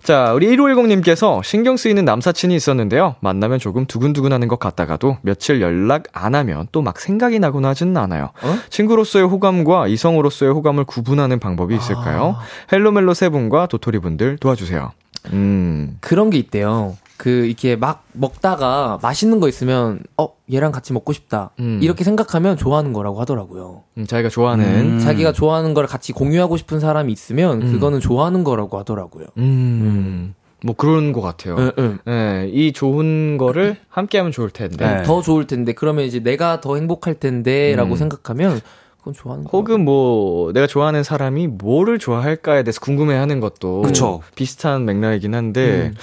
[0.03, 3.17] 자, 우리 1510님께서 신경 쓰이는 남사친이 있었는데요.
[3.21, 7.95] 만나면 조금 두근두근 하는 것 같다가도 며칠 연락 안 하면 또 막 생각이 나거나 하지는
[7.99, 8.31] 않아요.
[8.43, 8.59] 어?
[8.71, 12.37] 친구로서의 호감과 이성으로서의 호감을 구분하는 방법이 있을까요?
[12.39, 12.43] 아.
[12.73, 14.91] 헬로멜로 세 분과 도토리 분들 도와주세요.
[15.35, 15.99] 음.
[16.01, 16.97] 그런 게 있대요.
[17.21, 21.51] 그, 이렇게 막 먹다가 맛있는 거 있으면, 어, 얘랑 같이 먹고 싶다.
[21.59, 21.79] 음.
[21.83, 23.83] 이렇게 생각하면 좋아하는 거라고 하더라고요.
[23.99, 24.99] 음, 자기가 좋아하는 음.
[25.01, 29.27] 자기가 좋아하는 걸 같이 공유하고 싶은 사람이 있으면, 그거는 좋아하는 거라고 하더라고요.
[29.37, 30.33] 음,
[30.65, 31.57] 뭐 그런 것 같아요.
[31.59, 31.99] 응, 응.
[32.09, 34.77] 예, 이 좋은 거를 함께하면 좋을 텐데.
[34.83, 35.03] 네.
[35.03, 37.97] 더 좋을 텐데, 그러면 이제 내가 더 행복할 텐데, 라고 음.
[37.97, 38.63] 생각하면,
[38.97, 39.51] 그건 좋아하는 거.
[39.59, 44.23] 혹은 뭐 내가 좋아하는 사람이 뭐를 좋아할까에 대해서 궁금해하는 것도 그쵸.
[44.35, 45.95] 비슷한 맥락이긴 한데, 음,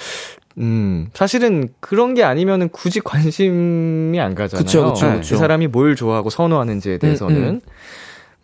[1.14, 4.64] 사실은 그런 게 아니면은 굳이 관심이 안 가잖아요.
[4.64, 5.34] 그쵸, 그쵸, 네, 그쵸.
[5.34, 7.36] 그 사람이 뭘 좋아하고 선호하는지에 대해서는.
[7.36, 7.60] 음.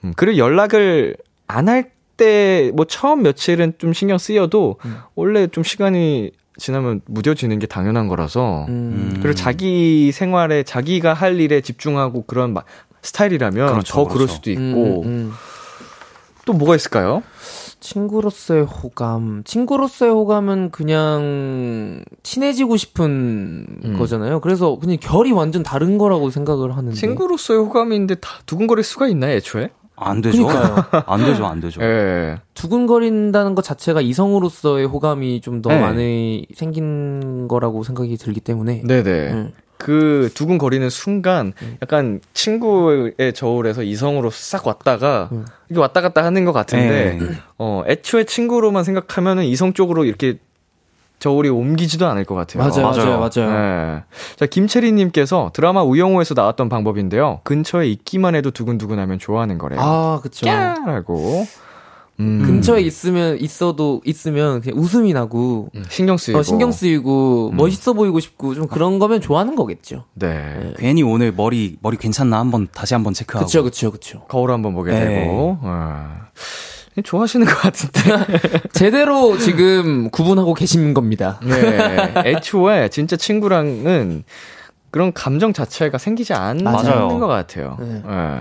[0.04, 4.96] 음, 그리고 연락을 안 할 때, 뭐 처음 며칠은 좀 신경 쓰여도, 음.
[5.16, 9.14] 원래 좀 시간이 지나면 무뎌지는 게 당연한 거라서, 음.
[9.20, 12.62] 그리고 자기 생활에 자기가 할 일에 집중하고 그런 마-
[13.02, 14.34] 스타일이라면 그렇죠, 더 그럴 그렇죠.
[14.34, 15.32] 수도 있고 음, 음.
[16.46, 17.22] 또 뭐가 있을까요?
[17.84, 19.42] 친구로서의 호감.
[19.44, 23.96] 친구로서의 호감은 그냥 친해지고 싶은 음.
[23.98, 24.40] 거잖아요.
[24.40, 26.96] 그래서 그냥 결이 완전 다른 거라고 생각을 하는데.
[26.96, 29.70] 친구로서의 호감인데 다 두근거릴 수가 있나요, 애초에?
[29.96, 30.48] 안 되죠.
[31.06, 31.80] 안 되죠, 안 되죠.
[31.82, 32.38] 예.
[32.54, 35.80] 두근거린다는 것 자체가 이성으로서의 호감이 좀더 네.
[35.80, 38.82] 많이 생긴 거라고 생각이 들기 때문에.
[38.82, 39.32] 네네.
[39.32, 39.52] 음.
[39.84, 45.44] 그 두근거리는 순간 약간 친구의 저울에서 이성으로 싹 왔다가 음.
[45.68, 47.26] 이게 왔다 갔다 하는 것 같은데 네.
[47.58, 50.38] 어 애초에 친구로만 생각하면은 이성 쪽으로 이렇게
[51.18, 52.62] 저울이 옮기지도 않을 것 같아요.
[52.62, 53.50] 맞아요, 맞아요, 맞아요.
[53.50, 53.96] 맞아요.
[53.96, 54.02] 네.
[54.36, 57.40] 자, 김채리님께서 드라마 우영우에서 나왔던 방법인데요.
[57.44, 59.80] 근처에 있기만 해도 두근두근하면 좋아하는 거래요.
[59.82, 60.46] 아, 그쵸.
[60.46, 61.46] 라고.
[62.20, 66.38] 음, 근처에 있으면, 있어도, 있으면 그냥 웃음이 나고, 음, 신경 쓰이고.
[66.38, 67.56] 어, 신경 쓰이고, 음.
[67.56, 70.04] 멋있어 보이고 싶고, 좀 그런 거면 좋아하는 거겠죠.
[70.14, 70.72] 네.
[70.78, 73.46] 괜히 오늘 머리 머리 괜찮나 한번 다시 한번 체크하고.
[73.46, 74.20] 그쵸, 그쵸, 그쵸.
[74.28, 75.00] 거울 한번 보게 네.
[75.00, 75.58] 되고.
[75.62, 76.24] 어.
[77.02, 78.60] 좋아하시는 것 같은데.
[78.72, 81.40] 제대로 지금 구분하고 계신 겁니다.
[81.42, 82.12] 네.
[82.24, 84.22] 애초에 진짜 친구랑은
[84.92, 87.08] 그런 감정 자체가 생기지 않는 맞아요.
[87.18, 87.76] 것 같아요.
[87.80, 87.86] 네.
[88.06, 88.40] 네.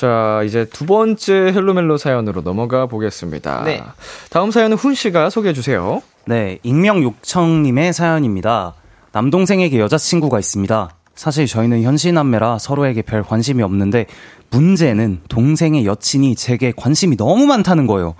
[0.00, 3.64] 자, 이제 두 번째 헬로멜로 사연으로 넘어가 보겠습니다.
[3.64, 3.82] 네.
[4.30, 6.00] 다음 사연은 훈 씨가 소개해 주세요.
[6.24, 8.72] 네, 익명 요청님의 사연입니다.
[9.12, 10.88] 남동생에게 여자친구가 있습니다.
[11.14, 14.06] 사실 저희는 현시남매라 서로에게 별 관심이 없는데
[14.48, 18.14] 문제는 동생의 여친이 제게 관심이 너무 많다는 거예요.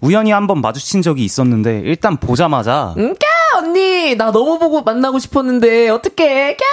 [0.00, 5.90] 우연히 한번 마주친 적이 있었는데 일단 보자마자 응, 까 언니 나 너무 보고 만나고 싶었는데
[5.90, 6.64] 어떡해 까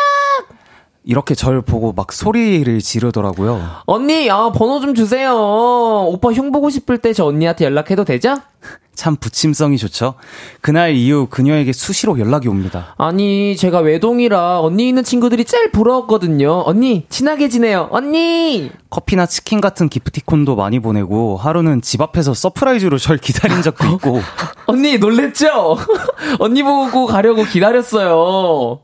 [1.06, 3.62] 이렇게 절 보고 막 소리를 지르더라고요.
[3.86, 8.36] 언니 아 번호 좀 주세요 오빠 흉 보고 싶을 때 저 언니한테 연락해도 되죠?
[8.96, 10.14] 참 붙임성이 좋죠.
[10.62, 12.94] 그날 이후 그녀에게 수시로 연락이 옵니다.
[12.98, 19.90] 아니 제가 외동이라 언니 있는 친구들이 제일 부러웠거든요 언니 친하게 지내요 언니 커피나 치킨 같은
[19.90, 24.22] 기프티콘도 많이 보내고 하루는 집 앞에서 surprise로 절 기다린 적도 있고
[24.68, 25.78] 언니 놀랬죠?
[26.40, 28.80] 언니 보고 가려고 기다렸어요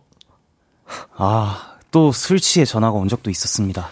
[1.17, 3.87] 아, 또 술 취해 전화가 온 적도 있었습니다.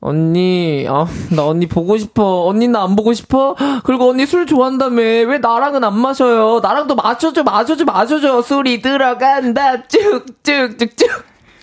[0.00, 2.44] 언니, 아, 나 언니 보고 싶어.
[2.46, 3.54] 언니 나 안 보고 싶어?
[3.84, 5.00] 그리고 언니 술 좋아한다며.
[5.02, 6.60] 왜 나랑은 안 마셔요?
[6.62, 8.42] 나랑도 마셔줘, 마셔줘, 마셔줘.
[8.42, 9.82] 술이 들어간다.
[9.88, 11.08] 쭉쭉쭉쭉.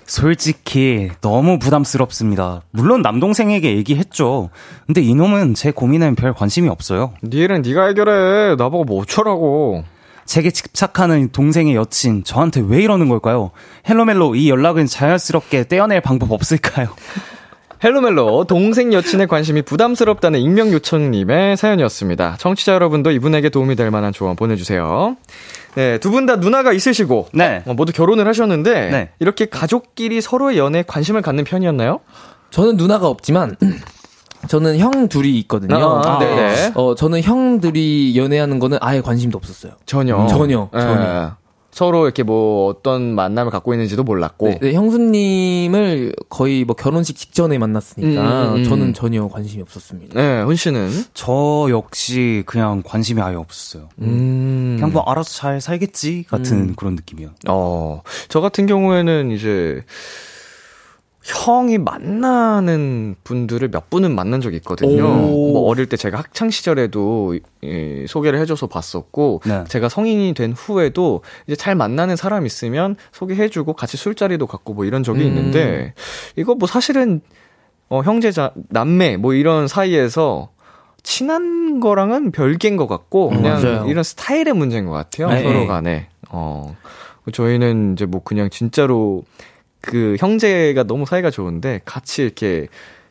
[0.07, 2.63] 솔직히 너무 부담스럽습니다.
[2.71, 4.49] 물론 남동생에게 얘기했죠.
[4.85, 7.13] 근데 이놈은 제 고민엔 별 관심이 없어요.
[7.23, 8.55] 니랑 네가 해결해.
[8.55, 9.83] 나보고 뭐 어쩌라고.
[10.25, 13.51] 제게 집착하는 동생의 여친 저한테 왜 이러는 걸까요?
[13.89, 16.87] 헬로멜로 이 연락은 자연스럽게 떼어낼 방법 없을까요?
[17.83, 22.35] 헬로멜로 동생 여친의 관심이 부담스럽다는 익명 요청님의 사연이었습니다.
[22.37, 25.17] 청취자 여러분도 이분에게 도움이 될 만한 조언 보내주세요.
[25.73, 27.63] 네, 두 분 다 누나가 있으시고 네.
[27.65, 29.09] 어, 모두 결혼을 하셨는데 네.
[29.19, 32.01] 이렇게 가족끼리 서로의 연애에 관심을 갖는 편이었나요?
[32.51, 33.55] 저는 누나가 없지만
[34.47, 35.75] 저는 형 둘이 있거든요.
[35.75, 36.71] 아, 근데 네네.
[36.75, 39.73] 어 저는 형들이 연애하는 거는 아예 관심도 없었어요.
[39.85, 40.27] 전혀.
[40.27, 40.79] 전혀, 예.
[40.79, 41.41] 전혀.
[41.71, 44.47] 서로 이렇게 뭐 어떤 만남을 갖고 있는지도 몰랐고.
[44.49, 48.63] 네, 네, 형수님을 거의 뭐 결혼식 직전에 만났으니까 음, 음, 음.
[48.65, 50.19] 저는 전혀 관심이 없었습니다.
[50.19, 53.87] 네, 훈 씨는 저 역시 그냥 관심이 아예 없었어요.
[54.01, 54.75] 음.
[54.77, 57.29] 그냥 뭐 알아서 잘 살겠지 같은 그런 느낌이요.
[57.47, 59.83] 어, 저 같은 경우에는 이제
[61.23, 65.05] 형이 만나는 분들을 몇 분은 만난 적이 있거든요.
[65.05, 65.53] 오.
[65.53, 69.63] 뭐 어릴 때 제가 학창 시절에도 이, 소개를 해줘서 봤었고, 네.
[69.67, 75.03] 제가 성인이 된 후에도 이제 잘 만나는 사람 있으면 소개해주고 같이 술자리도 갖고 뭐 이런
[75.03, 75.27] 적이 음.
[75.27, 75.93] 있는데,
[76.35, 77.21] 이거 뭐 사실은
[77.89, 80.49] 어, 형제자, 남매 뭐 이런 사이에서
[81.03, 83.85] 친한 거랑은 별개인 것 같고, 음, 그냥 맞아요.
[83.87, 85.27] 이런 스타일의 문제인 것 같아요.
[85.29, 85.43] 네.
[85.43, 86.07] 서로 간에.
[86.29, 86.75] 어.
[87.31, 89.23] 저희는 이제 뭐 그냥 진짜로
[89.81, 92.67] 그 형제가 너무 사이가 좋은데 같이 이렇게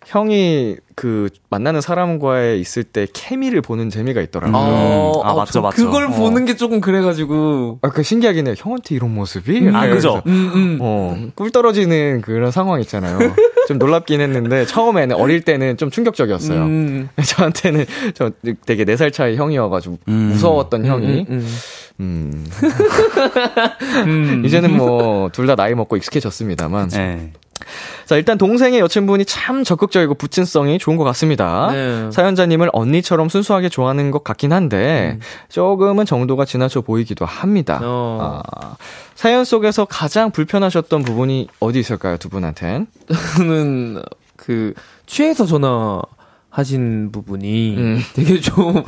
[0.06, 4.56] 형이 그 만나는 사람과의 있을 때 케미를 보는 재미가 있더라고요.
[4.56, 5.84] 어, 아, 맞죠, 저 맞죠.
[5.84, 6.08] 그걸 어.
[6.10, 7.78] 보는 게 조금 그래가지고.
[7.82, 8.54] 아, 그 신기하긴 해요.
[8.56, 9.68] 형한테 이런 모습이?
[9.72, 10.22] 아, 그죠?
[10.26, 10.78] 음, 음.
[10.80, 13.18] 어, 꿀 떨어지는 그런 상황 있잖아요.
[13.68, 16.62] 좀 놀랍긴 했는데, 처음에는, 어릴 때는 좀 충격적이었어요.
[16.62, 17.08] 음.
[17.22, 17.84] 저한테는
[18.14, 18.30] 저
[18.66, 20.14] 되게 4살 차이 형이어가지고 음.
[20.32, 21.26] 무서웠던 형이.
[21.28, 21.46] 음,
[22.00, 22.46] 음.
[24.06, 24.42] 음.
[24.44, 26.88] 이제는 뭐, 둘 다 나이 먹고 익숙해졌습니다만.
[26.88, 27.32] 네.
[28.06, 31.70] 자, 일단 동생의 여친분이 참 적극적이고 부친성이 좋은 것 같습니다.
[31.72, 32.10] 네.
[32.10, 35.18] 사연자님을 언니처럼 순수하게 좋아하는 것 같긴 한데,
[35.48, 37.80] 조금은 정도가 지나쳐 보이기도 합니다.
[37.82, 38.42] 어.
[38.44, 38.76] 아,
[39.14, 42.86] 사연 속에서 가장 불편하셨던 부분이 어디 있을까요, 두 분한텐?
[43.36, 44.02] 저는
[44.36, 44.74] 그
[45.06, 48.00] 취해서 전화하신 부분이 음.
[48.14, 48.82] 되게 좀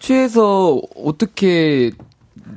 [0.00, 1.92] 취해서 어떻게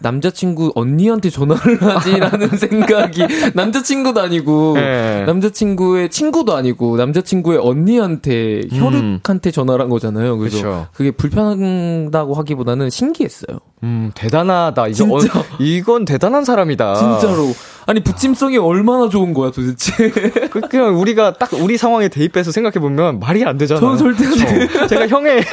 [0.01, 5.23] 남자친구 언니한테 전화를 하지라는 생각이 남자친구도 아니고 네.
[5.25, 8.77] 남자친구의 친구도 아니고 남자친구의 언니한테 음.
[8.77, 10.37] 혈육한테 전화를 한 거잖아요.
[10.37, 10.87] 그래서 그쵸.
[10.93, 13.59] 그게 불편하다고 하기보다는 신기했어요.
[13.83, 14.87] 음, 대단하다.
[14.87, 15.39] 이거 진짜.
[15.39, 16.95] 어, 이건 대단한 사람이다.
[16.95, 17.53] 진짜로
[17.85, 20.09] 아니 부침성이 얼마나 좋은 거야 도대체.
[20.49, 23.97] 그, 그냥 우리가 딱 우리 상황에 대입해서 생각해 보면 말이 안 되잖아요.
[23.97, 24.79] 저는 절대 안 돼.
[24.79, 25.43] 어, 제가 형의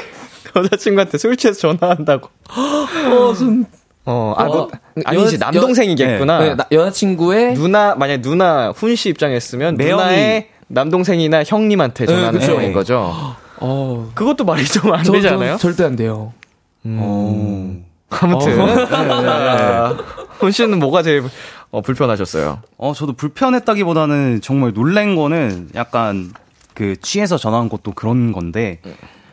[0.54, 2.28] 여자친구한테 술 취해서 전화한다고.
[2.50, 3.66] 어, 전
[4.10, 4.68] 어, 아, 뭐, 어,
[5.04, 6.38] 아니지, 여- 남동생이겠구나.
[6.40, 12.46] 네, 나- 여자친구의 누나, 만약 누나, 훈 씨 입장이었으면 누나의 남동생이나 형님한테 전하는 그쵸.
[12.46, 13.12] 상황인 거죠.
[13.58, 15.56] 어, 그것도 말이 좀안 저- 되지 저 않아요?
[15.58, 16.32] 절대 안 돼요.
[16.86, 17.84] 음.
[18.10, 18.56] 아무튼.
[18.90, 20.02] 네.
[20.38, 21.22] 훈 씨는 뭐가 제일
[21.70, 22.62] 어, 불편하셨어요?
[22.78, 26.32] 어, 저도 불편했다기보다는 정말 놀란 거는 약간
[26.74, 28.80] 그 취해서 전화한 것도 그런 건데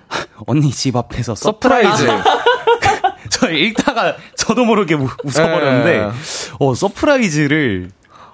[0.45, 2.07] 언니 집 앞에서 surprise
[3.31, 6.09] 저 읽다가 저도 모르게 우- 웃어버렸는데 네.
[6.59, 7.89] 어 surprise를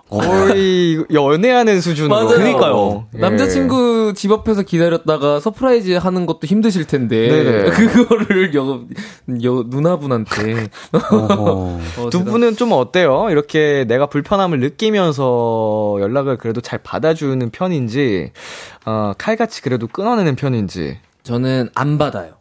[0.10, 2.14] 거의 연애하는 수준으로.
[2.14, 2.28] 맞아요.
[2.28, 3.08] 그러니까요.
[3.16, 3.20] 예.
[3.20, 7.70] 남자친구 집 앞에서 기다렸다가 surprise 하는 것도 힘드실 텐데 네네.
[7.74, 8.82] 그거를 여,
[9.44, 13.28] 여 누나분한테 어, 어, 두 분은 좀 어때요?
[13.32, 18.32] 이렇게 내가 불편함을 느끼면서 연락을 그래도 잘 받아주는 편인지,
[18.86, 21.00] 어, 칼같이 그래도 끊어내는 편인지.
[21.24, 22.34] 저는 안 받아요.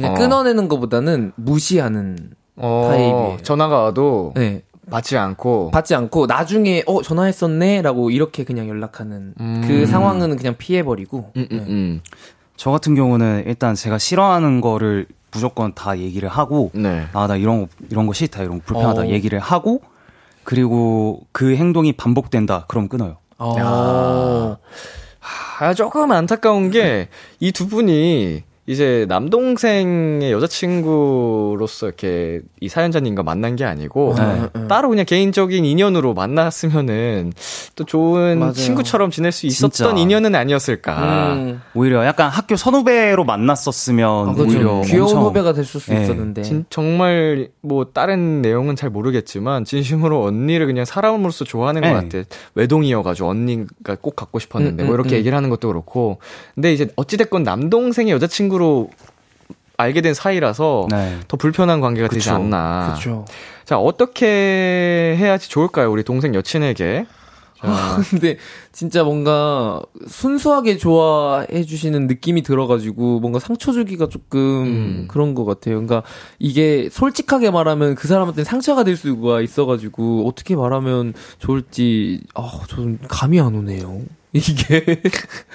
[0.00, 0.18] 그냥 어.
[0.18, 2.16] 끊어내는 것보다는 무시하는
[2.56, 3.38] 어, 타입이에요.
[3.42, 4.62] 전화가 와도 네.
[4.90, 5.70] 받지 않고.
[5.70, 9.62] 받지 않고 나중에 어 전화했었네라고 이렇게 그냥 연락하는 음.
[9.66, 11.64] 그 상황은 그냥 피해버리고 음, 음, 네.
[11.68, 12.00] 음.
[12.56, 17.06] 저 같은 경우는 일단 제가 싫어하는 거를 무조건 다 얘기를 하고 네.
[17.12, 19.06] 아나 이런 거 이런 거 싫다 이런 거 불편하다 어.
[19.06, 19.80] 얘기를 하고
[20.44, 23.16] 그리고 그 행동이 반복된다 그럼 끊어요.
[23.38, 24.56] 어.
[25.60, 33.64] 아, 조금 안타까운 게, 이 두 분이, 이제 남동생의 여자친구로서 이렇게 이 사연자님과 만난 게
[33.64, 34.66] 아니고 네.
[34.68, 37.32] 따로 그냥 개인적인 인연으로 만났으면은
[37.74, 38.52] 또 좋은 맞아요.
[38.52, 40.00] 친구처럼 지낼 수 있었던 진짜.
[40.00, 41.32] 인연은 아니었을까.
[41.32, 41.60] 음.
[41.74, 44.52] 오히려 약간 학교 선후배로 만났었으면 아, 그렇죠.
[44.52, 46.04] 오히려 귀여운 엄청 후배가 될수 네.
[46.04, 51.92] 있었는데 진, 정말 뭐 다른 내용은 잘 모르겠지만 진심으로 언니를 그냥 사람으로서 좋아하는 네.
[51.92, 52.28] 것 같아.
[52.54, 55.18] 외동이어가지고 언니가 꼭 갖고 싶었는데 음, 뭐 음, 이렇게 음.
[55.18, 56.18] 얘기를 하는 것도 그렇고.
[56.54, 58.90] 근데 이제 어찌됐건 남동생의 여자친구 로
[59.76, 61.18] 알게 된 사이라서 네.
[61.26, 62.34] 더 불편한 관계가 되지 그쵸.
[62.34, 62.88] 않나.
[62.88, 63.24] 그렇죠.
[63.64, 67.06] 자 어떻게 해야지 좋을까요, 우리 동생 여친에게?
[68.10, 68.36] 근데
[68.72, 75.08] 진짜 뭔가 순수하게 좋아해 주시는 느낌이 들어가지고 뭔가 상처 주기가 조금 음.
[75.08, 75.74] 그런 것 같아요.
[75.74, 76.02] 그러니까
[76.38, 83.54] 이게 솔직하게 말하면 그 사람한테 상처가 될 수가 있어가지고 어떻게 말하면 좋을지 아좀 감이 안
[83.54, 84.00] 오네요.
[84.32, 85.02] 이게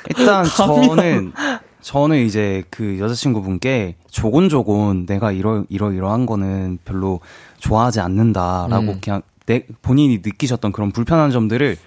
[0.10, 1.34] 일단 저는
[1.86, 7.20] 저는 이제 그 여자친구분께 조곤조곤 내가 이러 이러 이러한 거는 별로
[7.60, 9.00] 좋아하지 않는다라고 음.
[9.04, 11.78] 그냥 내 본인이 느끼셨던 그런 불편한 점들을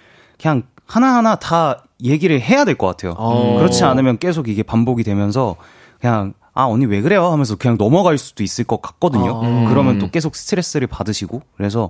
[0.41, 3.13] 그냥 하나하나 다 얘기를 해야 될 것 같아요.
[3.17, 3.57] 어.
[3.57, 5.57] 그렇지 않으면 계속 이게 반복이 되면서
[5.99, 9.41] 그냥 아 언니 왜 그래요 하면서 그냥 넘어갈 수도 있을 것 같거든요.
[9.43, 9.65] 아.
[9.67, 11.89] 그러면 또 계속 스트레스를 받으시고 그래서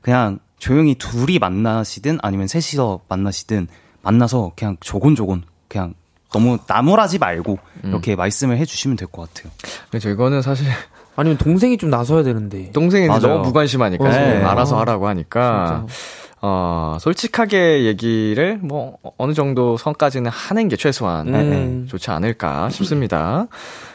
[0.00, 3.66] 그냥 조용히 둘이 만나시든 아니면 셋이서 만나시든
[4.02, 5.94] 만나서 그냥 조곤조곤 그냥
[6.32, 9.52] 너무 나무라지 말고 이렇게 말씀을 해주시면 될 것 같아요.
[9.90, 10.08] 그렇죠.
[10.10, 10.66] 이거는 사실
[11.16, 12.70] 아니면 동생이 좀 나서야 되는데.
[12.72, 13.20] 동생이 맞아요.
[13.22, 14.12] 너무 무관심하니까 네.
[14.34, 15.94] 지금 알아서 하라고 하니까 진짜.
[16.40, 21.86] 어, 솔직하게 얘기를 뭐 어느 정도 선까지는 하는 게 최소한 음.
[21.88, 23.48] 좋지 않을까 싶습니다.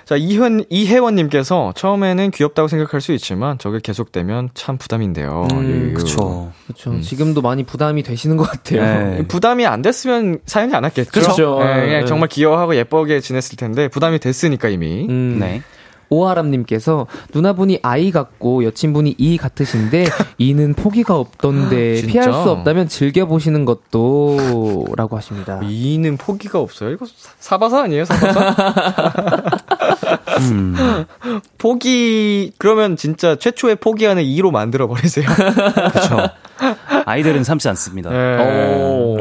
[0.05, 5.47] 자, 이현 이혜원 님께서 처음에는 귀엽다고 생각할 수 있지만 저게 계속되면 참 부담인데요.
[5.53, 5.93] 음, 유유.
[5.93, 6.51] 그쵸.
[6.65, 6.99] 그렇죠.
[6.99, 8.81] 지금도 많이 부담이 되시는 것 같아요.
[8.81, 9.27] 네.
[9.27, 11.11] 부담이 안 됐으면 사연이 안 왔겠죠.
[11.11, 11.59] 그쵸.
[11.59, 12.05] 네, 네.
[12.05, 15.07] 정말 귀여워하고 예쁘게 지냈을 텐데 부담이 됐으니까 이미.
[15.07, 15.37] 음.
[15.39, 15.61] 네.
[16.13, 20.05] 오아람님께서 누나분이 아이 같고 여친분이 이 같으신데
[20.37, 22.11] 이는 포기가 없던데 진짜?
[22.11, 25.59] 피할 수 없다면 즐겨 보시는 것도라고 하십니다.
[25.67, 26.91] 이는 포기가 없어요.
[26.91, 28.05] 이거 사- 사바사 아니에요?
[28.05, 28.55] 사바사?
[30.51, 30.75] 음.
[31.57, 35.25] 포기 그러면 진짜 최초의 포기하는 2로 만들어 버리세요.
[35.27, 36.29] 그쵸.
[37.05, 38.09] 아이들은 삼지 않습니다.
[38.09, 38.37] 네.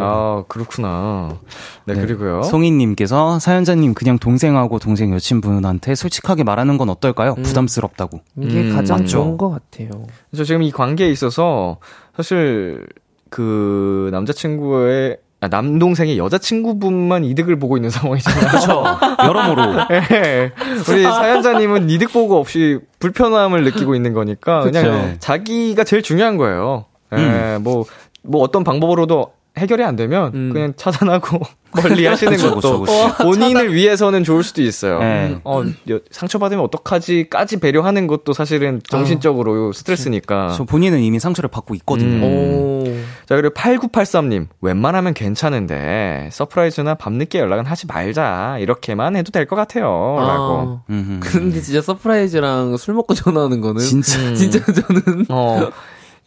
[0.01, 1.39] 아 그렇구나.
[1.85, 2.43] 네, 그리고요.
[2.43, 7.35] 송이님께서 사연자님 그냥 동생하고 동생 여친분한테 솔직하게 말하는 건 어떨까요?
[7.37, 8.21] 부담스럽다고.
[8.41, 9.07] 이게 음, 가장 맞죠.
[9.09, 9.91] 좋은 것 같아요.
[10.37, 11.79] 저 지금 이 관계에 있어서
[12.17, 12.87] 사실
[13.31, 18.47] 그 남자친구의 아, 남동생의 여자친구분만 이득을 보고 있는 상황이잖아요.
[18.49, 18.85] 그렇죠.
[19.25, 19.89] 여러모로.
[20.09, 20.53] 네.
[20.89, 25.17] 우리 사연자님은 이득 보고 없이 불편함을 느끼고 있는 거니까 그냥 그쵸.
[25.19, 26.85] 자기가 제일 중요한 거예요.
[27.19, 27.85] 예, 뭐,
[28.23, 30.51] 뭐 어떤 방법으로도 해결이 안 되면 음.
[30.55, 31.39] 그냥 차단하고
[31.77, 33.23] 멀리 하시는 그쵸, 것도 그쵸, 그쵸.
[33.23, 34.99] 본인을 위해서는 좋을 수도 있어요.
[35.01, 35.41] 네.
[35.45, 40.55] 어, 여- 상처받으면 어떡하지까지 배려하는 것도 사실은 정신적으로 스트레스니까.
[40.57, 42.09] 저 본인은 이미 상처를 받고 있거든요.
[42.09, 42.23] 음.
[42.25, 42.85] 오.
[43.27, 48.57] 자, 그리고 8983님, 웬만하면 괜찮은데, surprise나 밤늦게 연락은 하지 말자.
[48.59, 49.85] 이렇게만 해도 될 것 같아요.
[50.19, 50.23] 라고.
[50.55, 51.21] 아, 음흠.
[51.21, 54.19] 근데 진짜 surprise랑 술 먹고 전화하는 거는 진짜.
[54.35, 55.71] 진짜 저는 어,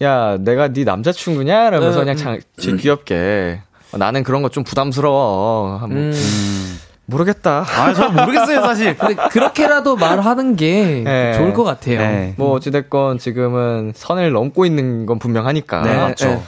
[0.02, 1.68] 야, 내가 네 남자친구냐?
[1.70, 3.62] 이러면서 음, 그냥 참, 제일 귀엽게.
[3.94, 5.80] 어, 나는 그런 거 좀 부담스러워.
[5.80, 6.12] 뭐, 음.
[6.14, 6.80] 음.
[7.08, 7.64] 모르겠다.
[7.68, 8.98] 아, 저 모르겠어요, 사실.
[8.98, 11.34] 근데 그렇게라도 말하는 게 네.
[11.38, 12.00] 좋을 것 같아요.
[12.00, 12.34] 네.
[12.36, 15.82] 뭐, 어찌됐건 지금은 선을 넘고 있는 건 분명하니까.
[15.84, 16.44] 네, 맞죠.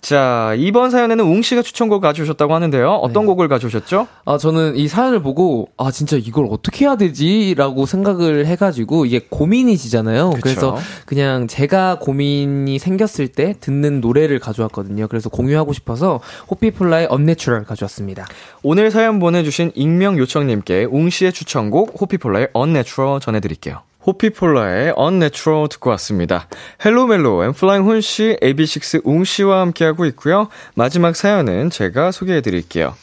[0.00, 2.88] 자, 이번 사연에는 웅 씨가 추천곡 가져오셨다고 하는데요.
[2.88, 3.26] 어떤 네.
[3.26, 4.06] 곡을 가져오셨죠?
[4.24, 7.54] 아, 저는 이 사연을 보고, 아, 진짜 이걸 어떻게 해야 되지?
[7.56, 10.30] 라고 생각을 해가지고, 이게 고민이시잖아요.
[10.30, 10.40] 그쵸.
[10.40, 15.08] 그래서 그냥 제가 고민이 생겼을 때 듣는 노래를 가져왔거든요.
[15.08, 16.20] 그래서 공유하고 싶어서,
[16.50, 18.26] 호피폴라의 Unnatural 가져왔습니다.
[18.62, 23.87] 오늘 사연 보내주신 익명 요청님께 웅 씨의 추천곡 호피폴라의 Unnatural 전해드릴게요.
[24.06, 26.48] 호피폴라의 Unnatural 듣고 왔습니다.
[26.84, 30.48] 헬로멜로 N.Flying 훈 씨, AB6IX 웅 씨와 함께하고 있고요.
[30.74, 32.94] 마지막 사연은 제가 소개해드릴게요.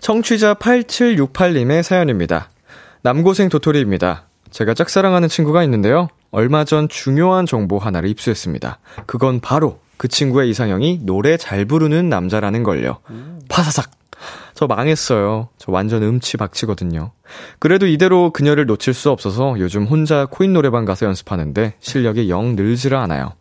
[0.00, 2.50] 청취자 8768님의 사연입니다.
[3.02, 4.24] 남고생 도토리입니다.
[4.50, 6.08] 제가 짝사랑하는 친구가 있는데요.
[6.30, 8.78] 얼마 전 중요한 정보 하나를 입수했습니다.
[9.06, 12.98] 그건 바로 그 친구의 이상형이 노래 잘 부르는 남자라는 걸요.
[13.48, 14.01] 파사삭.
[14.54, 15.48] 저 망했어요.
[15.58, 17.12] 저 완전 음치 박치거든요.
[17.58, 22.96] 그래도 이대로 그녀를 놓칠 수 없어서 요즘 혼자 코인 노래방 가서 연습하는데 실력이 영 늘지를
[22.98, 23.32] 않아요.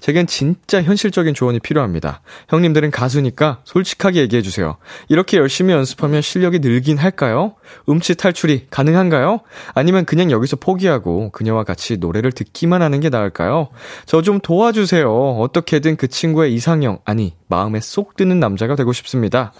[0.00, 2.22] 제겐 진짜 현실적인 조언이 필요합니다.
[2.48, 4.76] 형님들은 가수니까 솔직하게 얘기해주세요.
[5.08, 7.54] 이렇게 열심히 연습하면 실력이 늘긴 할까요?
[7.88, 9.40] 음치 탈출이 가능한가요?
[9.74, 13.68] 아니면 그냥 여기서 포기하고 그녀와 같이 노래를 듣기만 하는 게 나을까요?
[14.06, 15.38] 저 좀 도와주세요.
[15.40, 19.52] 어떻게든 그 친구의 이상형, 아니, 마음에 쏙 드는 남자가 되고 싶습니다.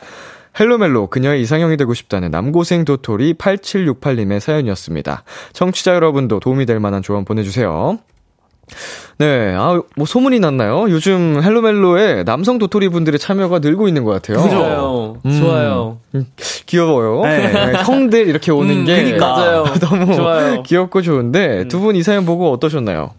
[0.59, 5.25] 헬로멜로 그녀의 이상형이 되고 싶다는 남고생 도토리 8768님의 사연이었습니다.
[5.53, 7.99] 청취자 여러분도 도움이 될 만한 조언 보내주세요.
[9.19, 10.91] 네, 아, 뭐 소문이 났나요?
[10.91, 14.49] 요즘 헬로멜로에 남성 도토리 분들의 참여가 늘고 있는 것 같아요.
[14.49, 15.17] 좋아요.
[15.25, 15.41] 음.
[15.41, 15.99] 좋아요.
[16.67, 17.23] 귀여워요.
[17.23, 17.53] 네.
[17.53, 19.27] 네, 형들 이렇게 오는 음, 게 그니까.
[19.27, 19.65] 맞아요.
[19.81, 20.63] 너무 좋아요.
[20.63, 21.69] 귀엽고 좋은데 음.
[21.69, 23.15] 두분 이 사연 보고 어떠셨나요?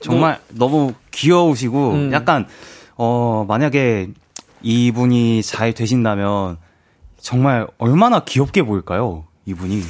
[0.00, 2.12] 정말 너무 귀여우시고 음.
[2.12, 2.46] 약간
[2.96, 4.08] 어 만약에
[4.66, 6.56] 이분이 잘 되신다면
[7.20, 9.24] 정말 얼마나 귀엽게 보일까요?
[9.44, 9.80] 이분이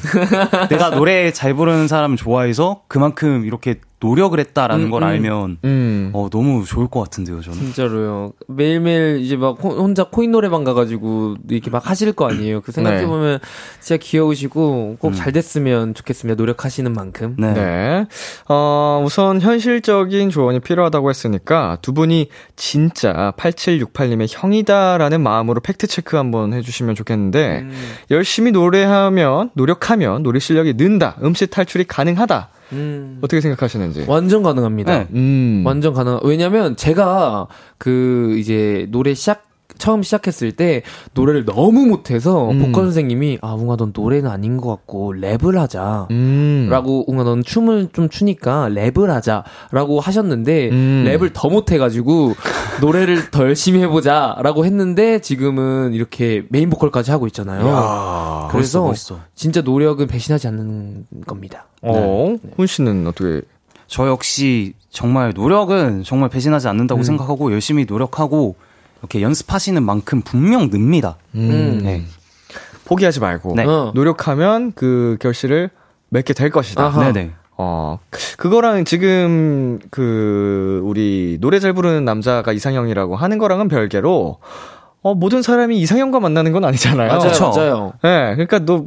[0.69, 5.07] 내가 노래 잘 부르는 사람 좋아해서 그만큼 이렇게 노력을 했다라는 음, 걸 음.
[5.09, 6.11] 알면 음.
[6.13, 7.59] 어 너무 좋을 것 같은데요, 저는.
[7.59, 8.33] 진짜로요.
[8.47, 12.61] 매일매일 이제 막 호- 혼자 코인 노래방 가가지고 이렇게 막 하실 거 아니에요.
[12.61, 13.39] 그 생각해 보면
[13.81, 16.37] 진짜 귀여우시고 꼭 잘 됐으면 좋겠습니다.
[16.39, 17.37] 노력하시는 만큼.
[17.39, 17.55] 네.
[17.55, 18.07] 네.
[18.49, 26.53] 어, 우선 현실적인 조언이 필요하다고 했으니까 두 분이 진짜 8768님의 형이다라는 마음으로 팩트 체크 한번
[26.53, 27.73] 해주시면 좋겠는데, 음.
[28.11, 32.51] 열심히 노래하면, 노력하면 노래 실력이 는다, 음식 탈출이 가능하다.
[32.73, 33.19] 음.
[33.23, 34.05] 어떻게 생각하시는지.
[34.09, 34.99] 완전 가능합니다.
[34.99, 35.09] 네.
[35.13, 35.63] 음.
[35.65, 36.19] 완전 가능.
[36.23, 37.47] 왜냐면 제가
[37.79, 39.45] 그 이제 노래 시작
[39.79, 40.83] 처음 시작했을 때
[41.15, 42.61] 노래를 너무 못해서 음.
[42.61, 46.09] 보컬 선생님이 아 웅아 넌 노래는 아닌 것 같고 랩을 하자.
[46.11, 46.69] 음.
[46.71, 51.05] 라고 웅아 넌 춤을 좀 추니까 랩을 하자라고 하셨는데 음.
[51.07, 52.35] 랩을 더 못해가지고
[52.81, 57.67] 노래를 더 열심히 해보자라고 했는데 지금은 이렇게 메인 보컬까지 하고 있잖아요.
[57.67, 58.49] 야.
[58.51, 59.21] 그래서 멋있어, 멋있어.
[59.35, 61.67] 진짜 노력은 배신하지 않는 겁니다.
[61.83, 63.43] 어, 훈 씨는 어떻게,
[63.87, 68.57] 저 역시 정말 노력은 정말 배신하지 않는다고 생각하고 열심히 노력하고
[69.07, 71.17] 이렇게 연습하시는 만큼 분명 늡니다.
[71.37, 71.81] 음.
[71.83, 72.05] 네.
[72.85, 73.65] 포기하지 말고, 네.
[73.65, 73.93] 어.
[73.95, 75.71] 노력하면 그 결실을
[76.09, 76.85] 맺게 될 것이다.
[76.85, 77.13] 아하.
[77.13, 77.33] 네네.
[77.59, 77.99] 어,
[78.37, 84.39] 그거랑 지금 그 우리 노래 잘 부르는 남자가 이상형이라고 하는 거랑은 별개로
[85.03, 87.09] 어, 모든 사람이 이상형과 만나는 건 아니잖아요.
[87.09, 87.51] 맞아요, 그쵸.
[87.51, 87.93] 맞아요.
[88.03, 88.85] 네, 그러니까 너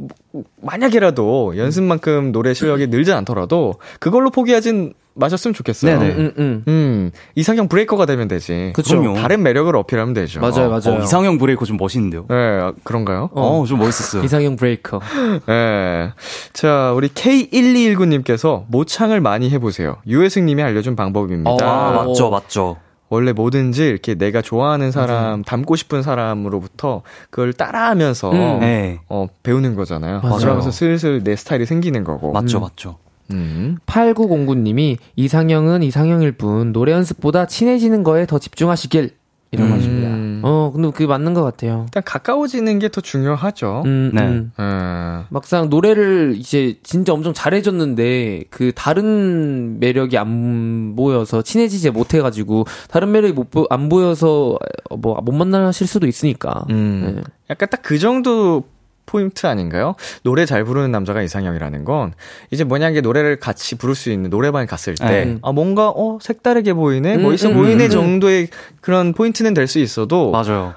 [0.60, 5.98] 만약에라도 연습만큼 노래 실력이 늘진 않더라도 그걸로 포기하진 마셨으면 좋겠어요.
[5.98, 6.14] 네네.
[6.14, 6.64] 음, 음.
[6.66, 8.72] 음, 이상형 브레이커가 되면 되지.
[8.74, 8.98] 그쵸.
[9.00, 9.20] 그럼요.
[9.20, 10.40] 다른 매력을 어필하면 되죠.
[10.40, 11.00] 맞아요, 맞아요.
[11.00, 12.26] 어, 이상형 브레이커 좀 멋있는데요.
[12.28, 13.30] 네, 그런가요?
[13.32, 14.24] 어, 좀 멋있었어요.
[14.24, 15.00] 이상형 브레이커.
[15.46, 16.10] 네.
[16.52, 19.96] 자, 우리 K1219님께서 모창을 많이 해보세요.
[20.06, 21.64] 유혜승 님이 알려준 방법입니다.
[21.64, 22.08] 아, 어.
[22.08, 22.76] 맞죠, 맞죠.
[23.10, 28.60] 원래 뭐든지 이렇게 내가 좋아하는 사람, 닮고 싶은 사람으로부터 그걸 따라하면서 음.
[28.60, 29.00] 네.
[29.08, 30.20] 어, 배우는 거잖아요.
[30.22, 30.38] 맞아요.
[30.38, 32.32] 그러면서 슬슬 내 스타일이 생기는 거고.
[32.32, 32.98] 맞죠, 맞죠.
[33.32, 33.76] 음.
[33.86, 39.10] 8909님이 이상형은 이상형일 뿐 노래 연습보다 친해지는 거에 더 집중하시길
[39.52, 39.76] 이라고 음.
[39.76, 40.48] 하십니다.
[40.48, 41.82] 어, 근데 그게 맞는 것 같아요.
[41.88, 43.82] 일단 가까워지는 게 더 중요하죠.
[43.84, 44.22] 음, 네.
[44.22, 44.52] 음.
[44.58, 45.24] 음.
[45.28, 53.32] 막상 노래를 이제 진짜 엄청 잘해줬는데 그 다른 매력이 안 보여서 친해지지 못해가지고 다른 매력이
[53.34, 54.56] 못, 보- 안 보여서
[54.96, 56.64] 뭐 못 만나실 수도 있으니까.
[56.70, 57.14] 음.
[57.16, 57.22] 네.
[57.50, 58.62] 약간 딱 그 정도
[59.10, 59.96] 포인트 아닌가요?
[60.22, 62.12] 노래 잘 부르는 남자가 이상형이라는 건
[62.52, 65.38] 이제 만약에 노래를 같이 부를 수 있는 노래방에 갔을 때 네.
[65.42, 67.90] 아, 뭔가 어 색다르게 보이네, 음, 멋있어 음, 보이네 음.
[67.90, 68.48] 정도의
[68.80, 70.74] 그런 포인트는 될 수 있어도 맞아요.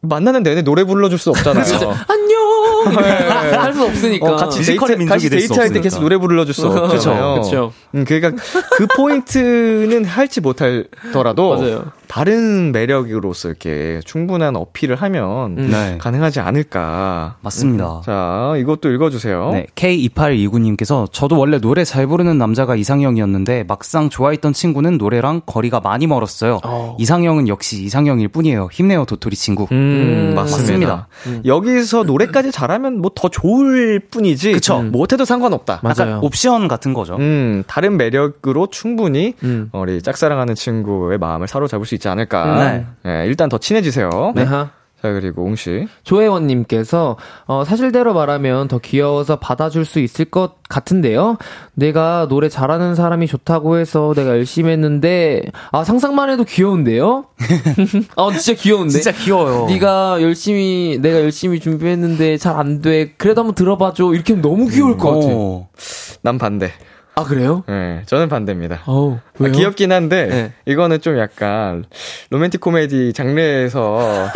[0.00, 1.64] 만나는 내내 노래 불러줄 수 없잖아요.
[2.08, 2.42] 안녕!
[3.62, 4.32] 할수 없으니까.
[4.32, 5.80] 어, 같이 데이트, 같이 데이트할 때.
[5.80, 7.40] 계속 노래 불러줄 수 없잖아요.
[7.42, 7.72] 그쵸.
[7.94, 8.42] 음, 그러니까
[8.76, 11.84] 그 포인트는 할지 못하더라도 맞아요.
[12.12, 15.70] 다른 매력으로서 이렇게 충분한 어필을 하면 음.
[15.70, 15.96] 네.
[15.96, 17.36] 가능하지 않을까.
[17.40, 18.02] 맞습니다.
[18.04, 19.52] 자, 이것도 읽어주세요.
[19.54, 26.06] 네, K2829님께서 저도 원래 노래 잘 부르는 남자가 이상형이었는데 막상 좋아했던 친구는 노래랑 거리가 많이
[26.06, 26.60] 멀었어요.
[26.64, 26.98] 어.
[27.00, 28.68] 이상형은 역시 이상형일 뿐이에요.
[28.70, 29.66] 힘내요, 도토리 친구.
[29.72, 31.08] 음, 음, 맞습니다.
[31.24, 31.46] 맞습니다.
[31.46, 34.52] 여기서 노래까지 잘하면 뭐 더 좋을 뿐이지.
[34.52, 34.82] 그쵸.
[34.82, 35.80] 못해도 상관없다.
[35.82, 35.94] 맞아요.
[35.98, 37.16] 약간 옵션 같은 거죠.
[37.16, 39.70] 음, 다른 매력으로 충분히 음.
[39.72, 42.64] 우리 짝사랑하는 친구의 마음을 사로잡을 수 있지 않을까.
[42.64, 42.86] 네.
[43.04, 44.32] 네, 일단 더 친해지세요.
[44.34, 44.42] 네.
[44.42, 44.70] 하.
[45.00, 45.86] 자, 그리고 웅씨.
[46.04, 51.38] 조혜원님께서 어, 사실대로 말하면 더 귀여워서 받아줄 수 있을 것 같은데요.
[51.74, 55.42] 내가 노래 잘하는 사람이 좋다고 해서 내가 열심히 했는데
[55.72, 57.24] 아 상상만 해도 귀여운데요.
[58.16, 58.90] 아 진짜 귀여운데.
[59.00, 59.66] 진짜 귀여워요.
[59.66, 63.12] 네가 열심히 내가 열심히 준비했는데 잘 안 돼.
[63.16, 64.12] 그래도 한번 들어봐줘.
[64.14, 65.26] 이렇게 하면 너무 귀여울 것 같아.
[65.30, 65.68] 어.
[66.22, 66.70] 난 반대.
[67.14, 67.62] 아 그래요?
[67.68, 68.82] 네, 저는 반대입니다.
[68.86, 69.52] 어우 아, 왜요?
[69.52, 70.52] 귀엽긴 한데 네.
[70.66, 71.84] 이거는 좀 약간
[72.30, 74.28] 로맨틱 코미디 장르에서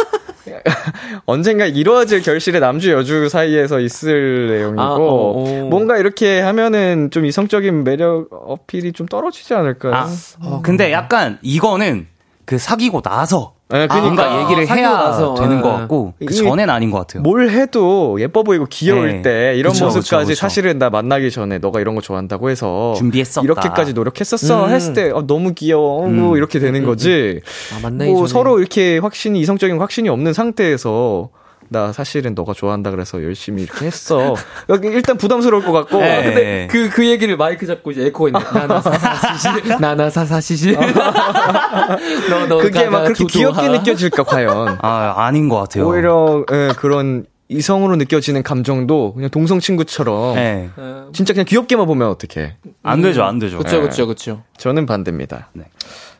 [1.27, 5.69] 언젠가 이루어질 결실의 남주 여주 사이에서 있을 내용이고 아, 어, 어.
[5.69, 9.95] 뭔가 이렇게 하면은 좀 이성적인 매력 어필이 좀 떨어지지 않을까요?
[9.95, 12.07] 아, 근데 약간 이거는
[12.45, 15.61] 그 사귀고 나서 네, 그러니까 뭔가 얘기를 사귀고 해야 나서, 되는 예.
[15.61, 17.23] 것 같고 그 전엔 아닌 것 같아요.
[17.23, 19.23] 뭘 해도 예뻐 보이고 귀여울 네.
[19.23, 20.35] 때 이런 그쵸, 모습까지 그쵸, 그쵸.
[20.37, 23.45] 사실은 나 만나기 전에 너가 이런 거 좋아한다고 해서 준비했었다.
[23.45, 24.71] 이렇게까지 노력했었어 음.
[24.71, 26.37] 했을 때 어, 너무 귀여워 음.
[26.37, 27.41] 이렇게 되는 거지
[27.75, 28.33] 아, 만나기 뭐 전에.
[28.33, 31.31] 서로 이렇게 확신이 이성적인 확신이 없는 상태에서
[31.69, 34.35] 나 사실은 너가 좋아한다 그래서 열심히 이렇게 했어
[34.69, 36.23] 여기 일단 부담스러울 것 같고 네.
[36.23, 38.39] 근데 그, 그 얘기를 마이크 잡고 이제 에코가 있네.
[38.61, 39.49] 나나사사시시.
[39.81, 40.73] 나나사사시시.
[42.31, 43.61] 너, 너, 그게 막 그렇게 두두하.
[43.61, 45.89] 귀엽게 느껴질까 과연 아 아닌 것 같아요.
[45.89, 50.71] 오히려 예, 그런 이성으로 느껴지는 감정도 그냥 동성 친구처럼 네.
[51.13, 53.59] 진짜 그냥 귀엽게만 보면 어떡해 안 되죠, 안 되죠.
[53.59, 54.43] 그쵸, 그쵸, 그쵸.
[54.57, 55.65] 저는 반대입니다 네.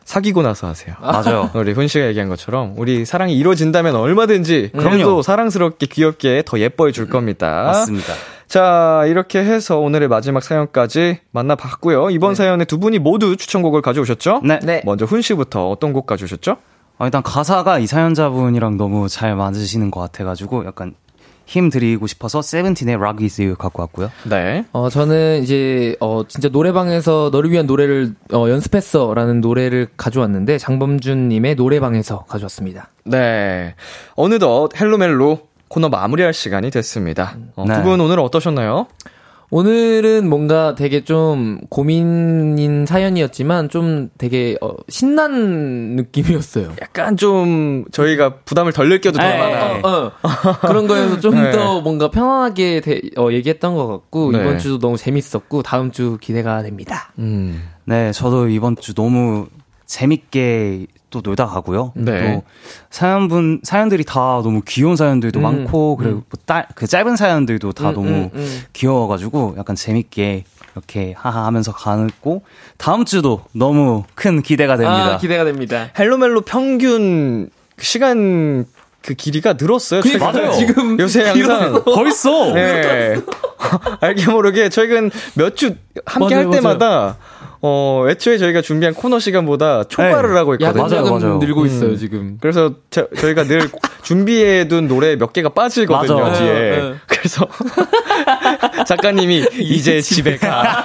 [0.07, 1.49] 사귀고 나서 하세요 맞아요.
[1.53, 5.21] 우리 훈 씨가 얘기한 것처럼 우리 사랑이 이루어진다면 얼마든지 그래도 그럼요.
[5.21, 7.63] 사랑스럽게 귀엽게 더 예뻐해 줄 겁니다.
[7.65, 8.13] 맞습니다.
[8.47, 12.09] 자, 이렇게 해서 오늘의 마지막 사연까지 만나봤고요.
[12.11, 14.43] 이번 사연에 두 분이 모두 추천곡을 가져오셨죠?
[14.45, 14.59] 네.
[14.63, 14.81] 네.
[14.85, 16.55] 먼저 훈 씨부터 어떤 곡 가져오셨죠?
[16.99, 20.95] 아, 일단 가사가 이 사연자분이랑 너무 잘 맞으시는 것 같아가지고 약간
[21.45, 24.11] 힘 드리고 싶어서 세븐틴의 Rock With You 갖고 왔고요.
[24.29, 24.65] 네.
[24.73, 29.13] 어, 저는 이제, 어, 진짜 노래방에서 너를 위한 노래를, 어, 연습했어.
[29.13, 32.89] 라는 노래를 가져왔는데, 장범준님의 노래방에서 가져왔습니다.
[33.05, 33.75] 네.
[34.15, 37.37] 어느덧 헬로멜로 코너 마무리할 시간이 됐습니다.
[37.55, 37.75] 어, 네.
[37.75, 38.87] 두분 오늘 어떠셨나요?
[39.49, 46.73] 오늘은 뭔가 되게 좀 고민인 사연이었지만, 좀 되게, 어, 신난 느낌이었어요.
[46.81, 49.85] 약간 좀 저희가 부담을 덜 느껴도 될 어, 만한.
[49.85, 50.11] 어, 어.
[50.67, 51.51] 그런 거에서 좀 네.
[51.51, 54.39] 더 뭔가 편안하게 대- 어, 얘기했던 것 같고, 네.
[54.41, 57.13] 이번 주도 너무 재밌었고, 다음 주 기대가 됩니다.
[57.17, 57.63] 음.
[57.85, 59.47] 네, 저도 이번 주 너무
[59.85, 61.93] 재밌게 또 놀다 가고요.
[61.95, 62.35] 네.
[62.35, 62.43] 또
[62.89, 67.89] 사연분 사연들이 다 너무 귀여운 사연들도 음, 많고 그리고 뭐 딸, 그 짧은 사연들도 다
[67.89, 68.61] 음, 너무 음, 음.
[68.73, 70.43] 귀여워가지고 약간 재밌게
[70.73, 72.43] 이렇게 하하 하면서 가고
[72.77, 75.13] 다음 주도 너무 큰 기대가 됩니다.
[75.13, 75.89] 아, 기대가 됩니다.
[75.97, 77.49] 헬로멜로 평균
[77.79, 78.65] 시간
[79.01, 80.01] 그 길이가 늘었어요.
[80.01, 80.51] 그러니까 최근에.
[80.57, 83.15] 지금 요새 항상 벌써 네.
[84.01, 87.17] 알게 모르게 최근 몇 주 함께 맞아요, 할 때마다
[87.61, 90.35] 어, 애초에 저희가 준비한 코너 시간보다 초과를 네.
[90.37, 90.83] 하고 있거든요.
[90.87, 91.37] 맞아요, 맞아요.
[91.39, 91.65] 늘고 음.
[91.65, 92.37] 있어요, 지금.
[92.39, 93.69] 그래서 저, 저희가 늘
[94.03, 96.33] 준비해둔 노래 몇 개가 빠지거든요, 맞아요.
[96.33, 96.53] 뒤에.
[96.53, 96.93] 네, 네.
[97.07, 97.47] 그래서
[98.85, 100.83] 작가님이 이제 집에 가.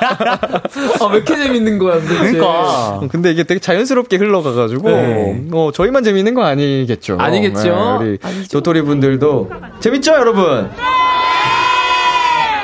[1.01, 2.19] 아, 왜 이렇게 재밌는 거야, 도대체.
[2.19, 5.45] 그러니까 어, 근데 이게 되게 자연스럽게 흘러가가지고, 네.
[5.53, 7.17] 어, 저희만 재밌는 거 아니겠죠?
[7.21, 7.99] 아니겠죠?
[8.03, 8.19] 네, 우리
[8.51, 9.51] 도토리 분들도.
[9.81, 10.71] 재밌죠, 여러분?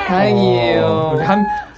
[0.07, 1.13] 다행이에요.
[1.15, 1.23] 우리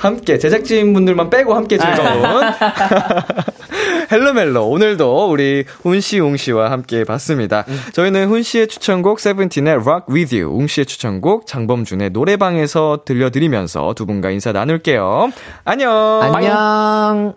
[0.02, 2.24] 함, 함께, 제작진 분들만 빼고 함께 즐거운.
[4.12, 4.68] 헬로멜로.
[4.68, 7.66] 오늘도 우리 훈씨, 웅씨와 함께 봤습니다.
[7.94, 14.52] 저희는 훈씨의 추천곡 세븐틴의 Rock With You, 웅씨의 추천곡 장범준의 노래방에서 들려드리면서 두 분과 인사
[14.52, 15.32] 나눌게요.
[15.64, 16.22] 안녕!
[16.22, 17.36] 안녕.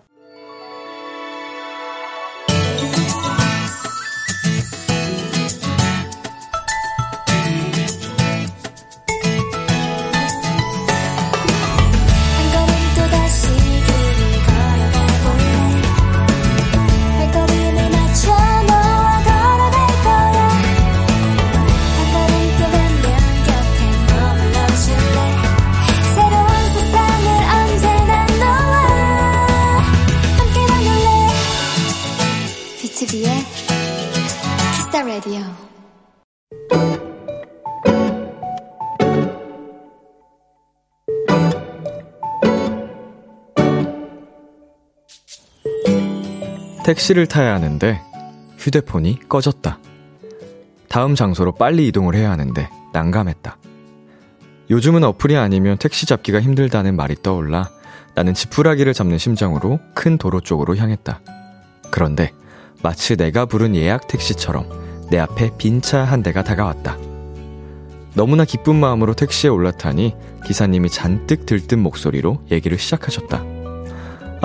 [46.85, 47.99] 택시를 타야 하는데
[48.59, 49.79] 휴대폰이 꺼졌다.
[50.87, 53.57] 다음 장소로 빨리 이동을 해야 하는데 난감했다.
[54.69, 57.71] 요즘은 어플이 아니면 택시 잡기가 힘들다는 말이 떠올라
[58.13, 61.21] 나는 지푸라기를 잡는 심정으로 큰 도로 쪽으로 향했다.
[61.89, 62.31] 그런데
[62.83, 64.69] 마치 내가 부른 예약 택시처럼
[65.09, 66.99] 내 앞에 빈 차 한 대가 다가왔다.
[68.13, 70.15] 너무나 기쁜 마음으로 택시에 올라타니
[70.45, 73.54] 기사님이 잔뜩 들뜬 목소리로 얘기를 시작하셨다.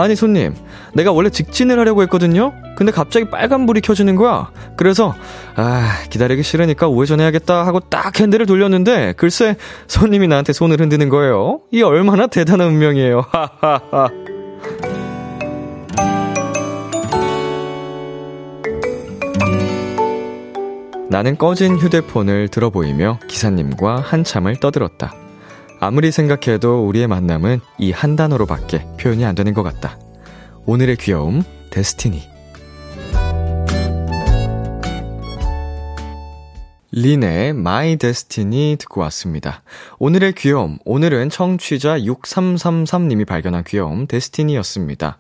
[0.01, 0.55] 아니 손님,
[0.95, 2.53] 내가 원래 직진을 하려고 했거든요?
[2.77, 4.51] 근데 갑자기 빨간불이 켜지는 거야.
[4.77, 5.15] 그래서,
[5.57, 11.61] 아, 기다리기 싫으니까 우회전 해야겠다 하고 딱 핸들을 돌렸는데, 글쎄, 손님이 나한테 손을 흔드는 거예요.
[11.71, 13.25] 이 얼마나 대단한 운명이에요.
[13.31, 14.09] 하하하.
[21.11, 25.13] 나는 꺼진 휴대폰을 들어보이며 기사님과 한참을 떠들었다.
[25.81, 29.99] 아무리 생각해도 우리의 만남은 이 한 단어로밖에 표현이 안 되는 것 같다.
[30.67, 32.29] 오늘의 귀여움, 데스티니.
[36.93, 39.63] 린의 My Destiny 듣고 왔습니다.
[39.99, 45.19] 오늘의 귀여움, 오늘은 청취자 6333님이 발견한 귀여움, 데스티니였습니다.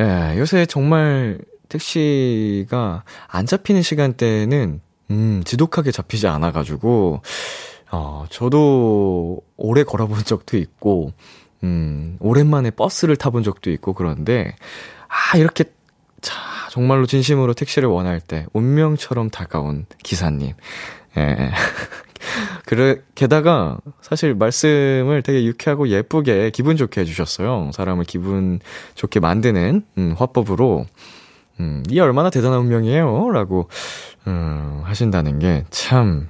[0.00, 4.80] 예, 요새 정말 택시가 안 잡히는 시간대에는,
[5.10, 7.22] 음, 지독하게 잡히지 않아가지고,
[7.96, 11.12] 어, 저도 오래 걸어본 적도 있고,
[11.62, 14.56] 음, 오랜만에 버스를 타본 적도 있고 그런데,
[15.06, 15.64] 아, 이렇게,
[16.20, 16.34] 자,
[16.70, 20.54] 정말로 진심으로 택시를 원할 때, 운명처럼 다가온 기사님.
[21.16, 21.52] 예.
[22.66, 27.70] 그래, 게다가, 사실 말씀을 되게 유쾌하고 예쁘게 기분 좋게 해주셨어요.
[27.74, 28.58] 사람을 기분
[28.96, 30.86] 좋게 만드는, 음, 화법으로,
[31.60, 33.30] 음, 이 얼마나 대단한 운명이에요?
[33.30, 33.68] 라고,
[34.26, 36.28] 음, 하신다는 게 참,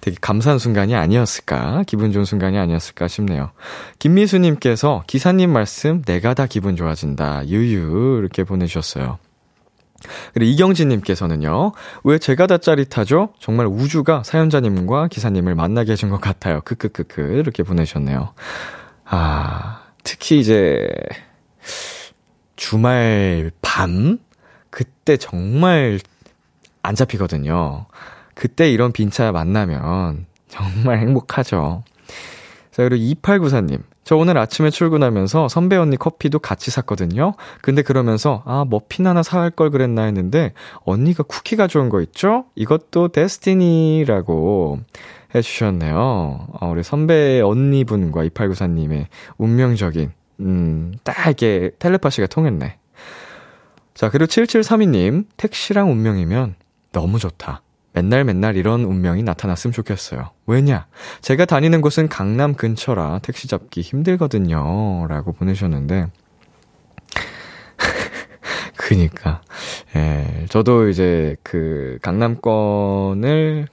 [0.00, 3.50] 되게 감사한 순간이 아니었을까, 기분 좋은 순간이 아니었을까 싶네요.
[3.98, 9.18] 김미수님께서 기사님 말씀 내가 다 기분 좋아진다, 유유, 이렇게 보내주셨어요.
[10.34, 11.72] 그리고 이경진님께서는요,
[12.04, 13.30] 왜 제가 다 짜릿하죠?
[13.40, 16.60] 정말 우주가 사연자님과 기사님을 만나게 해준 것 같아요.
[16.60, 17.20] 크크크크.
[17.38, 18.34] 이렇게 보내셨네요.
[19.04, 20.86] 아, 특히 이제,
[22.56, 24.18] 주말 밤?
[24.70, 25.98] 그때 정말
[26.82, 27.86] 안 잡히거든요.
[28.36, 31.82] 그때 이런 빈차 만나면 정말 행복하죠.
[32.70, 33.82] 자, 그리고 2894님.
[34.04, 37.32] 저 오늘 아침에 출근하면서 선배 언니 커피도 같이 샀거든요.
[37.62, 40.52] 근데 그러면서, 아, 머핀 하나 사갈 걸 그랬나 했는데,
[40.84, 42.44] 언니가 쿠키 가져온 거 있죠?
[42.54, 44.80] 이것도 데스티니라고
[45.34, 45.96] 해주셨네요.
[46.60, 49.06] 어, 우리 선배 언니분과 2894님의
[49.38, 52.78] 운명적인, 음, 딱 이렇게 텔레파시가 통했네.
[53.94, 56.54] 자, 그리고 7732님, 택시랑 운명이면
[56.92, 57.62] 너무 좋다.
[57.96, 60.30] 맨날 맨날 이런 운명이 나타났으면 좋겠어요.
[60.46, 60.86] 왜냐?
[61.22, 65.06] 제가 다니는 곳은 강남 근처라 택시 잡기 힘들거든요.
[65.08, 66.08] 라고 보내셨는데.
[68.76, 69.40] 그니까.
[69.96, 73.66] 예, 저도 이제 그 강남권을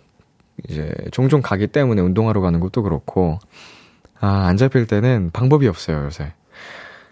[0.69, 3.39] 이제 종종 가기 때문에 운동하러 가는 것도 그렇고,
[4.21, 6.31] 아, 안 잡힐 때는 방법이 없어요, 요새.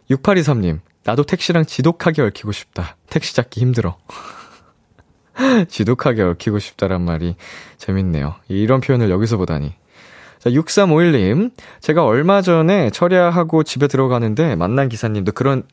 [0.09, 2.95] 6823님, 나도 택시랑 지독하게 얽히고 싶다.
[3.09, 3.97] 택시 잡기 힘들어.
[5.67, 7.35] 지독하게 얽히고 싶다란 말이
[7.77, 8.35] 재밌네요.
[8.47, 9.73] 이런 표현을 여기서 보다니.
[10.39, 11.51] 자, 6351님.
[11.81, 15.63] 제가 얼마 전에 철야하고 집에 들어가는데 만난 기사님도 그런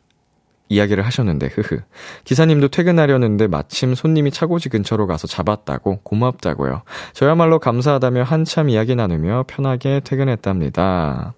[0.71, 1.81] 이야기를 하셨는데, 흐흐.
[2.25, 6.83] 기사님도 퇴근하려는데 마침 손님이 차고지 근처로 가서 잡았다고 고맙다고요.
[7.15, 11.33] 저야말로 감사하다며 한참 이야기 나누며 편하게 퇴근했답니다.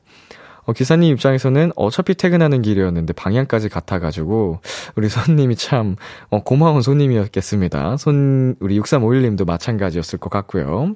[0.70, 4.60] 어, 기사님 입장에서는 어차피 퇴근하는 길이었는데 방향까지 같아가지고
[4.94, 5.96] 우리 손님이 참
[6.30, 7.96] 어, 고마운 손님이었겠습니다.
[7.96, 10.94] 손 우리 6351님도 마찬가지였을 것 같고요.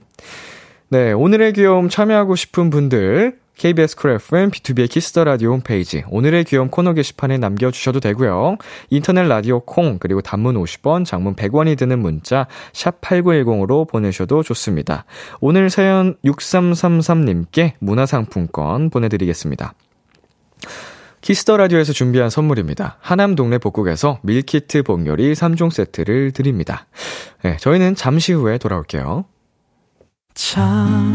[0.90, 6.68] 네, 오늘의 귀여움 참여하고 싶은 분들 KBS 쿨 FM B2B의 키스터 라디오 홈페이지 오늘의 귀여움
[6.68, 8.56] 코너 게시판에 남겨주셔도 되고요.
[8.90, 15.04] 인터넷 라디오 콩 그리고 단문 50원, 장문 100원이 드는 문자 샵 #8910으로 보내셔도 좋습니다.
[15.40, 19.74] 오늘 사연 6333님께 문화상품권 보내드리겠습니다.
[21.20, 22.98] Kiss the Radio에서 준비한 선물입니다.
[23.00, 26.86] 하남 동네 복국에서 밀키트 복요리 3종 세트를 드립니다.
[27.42, 29.24] 네, 저희는 잠시 후에 돌아올게요.
[30.34, 31.14] 참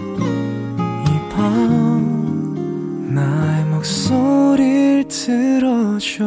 [1.41, 6.23] 이밤 나의 목소리를 들어줘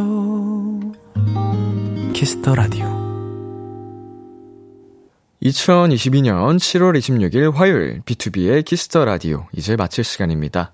[2.13, 2.85] Kiss the Radio
[5.41, 10.73] 2022년 7월 26일 화요일 B2B의 키스터 라디오 이제 마칠 시간입니다.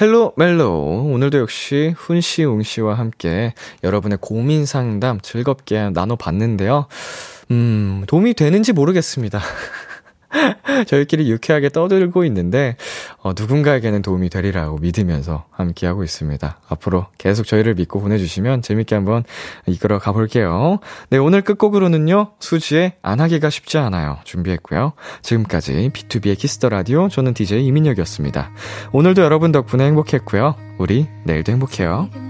[0.00, 6.86] 헬로 멜로 오늘도 역시 훈 씨 웅 씨와 함께 여러분의 고민 상담 즐겁게 나눠 봤는데요.
[7.50, 9.40] 음, 도움이 되는지 모르겠습니다.
[10.86, 12.76] 저희끼리 유쾌하게 떠들고 있는데,
[13.22, 16.60] 어, 누군가에게는 도움이 되리라고 믿으면서 함께하고 있습니다.
[16.68, 19.24] 앞으로 계속 저희를 믿고 보내주시면 재밌게 한번
[19.66, 20.78] 이끌어 가볼게요.
[21.10, 24.18] 네, 오늘 끝곡으로는요, 수지의 안 하기가 쉽지 않아요.
[24.24, 24.92] 준비했고요.
[25.22, 28.50] 지금까지 B2B의 키스터 라디오, 저는 DJ 이민혁이었습니다.
[28.92, 30.54] 오늘도 여러분 덕분에 행복했고요.
[30.78, 32.29] 우리 내일도 행복해요.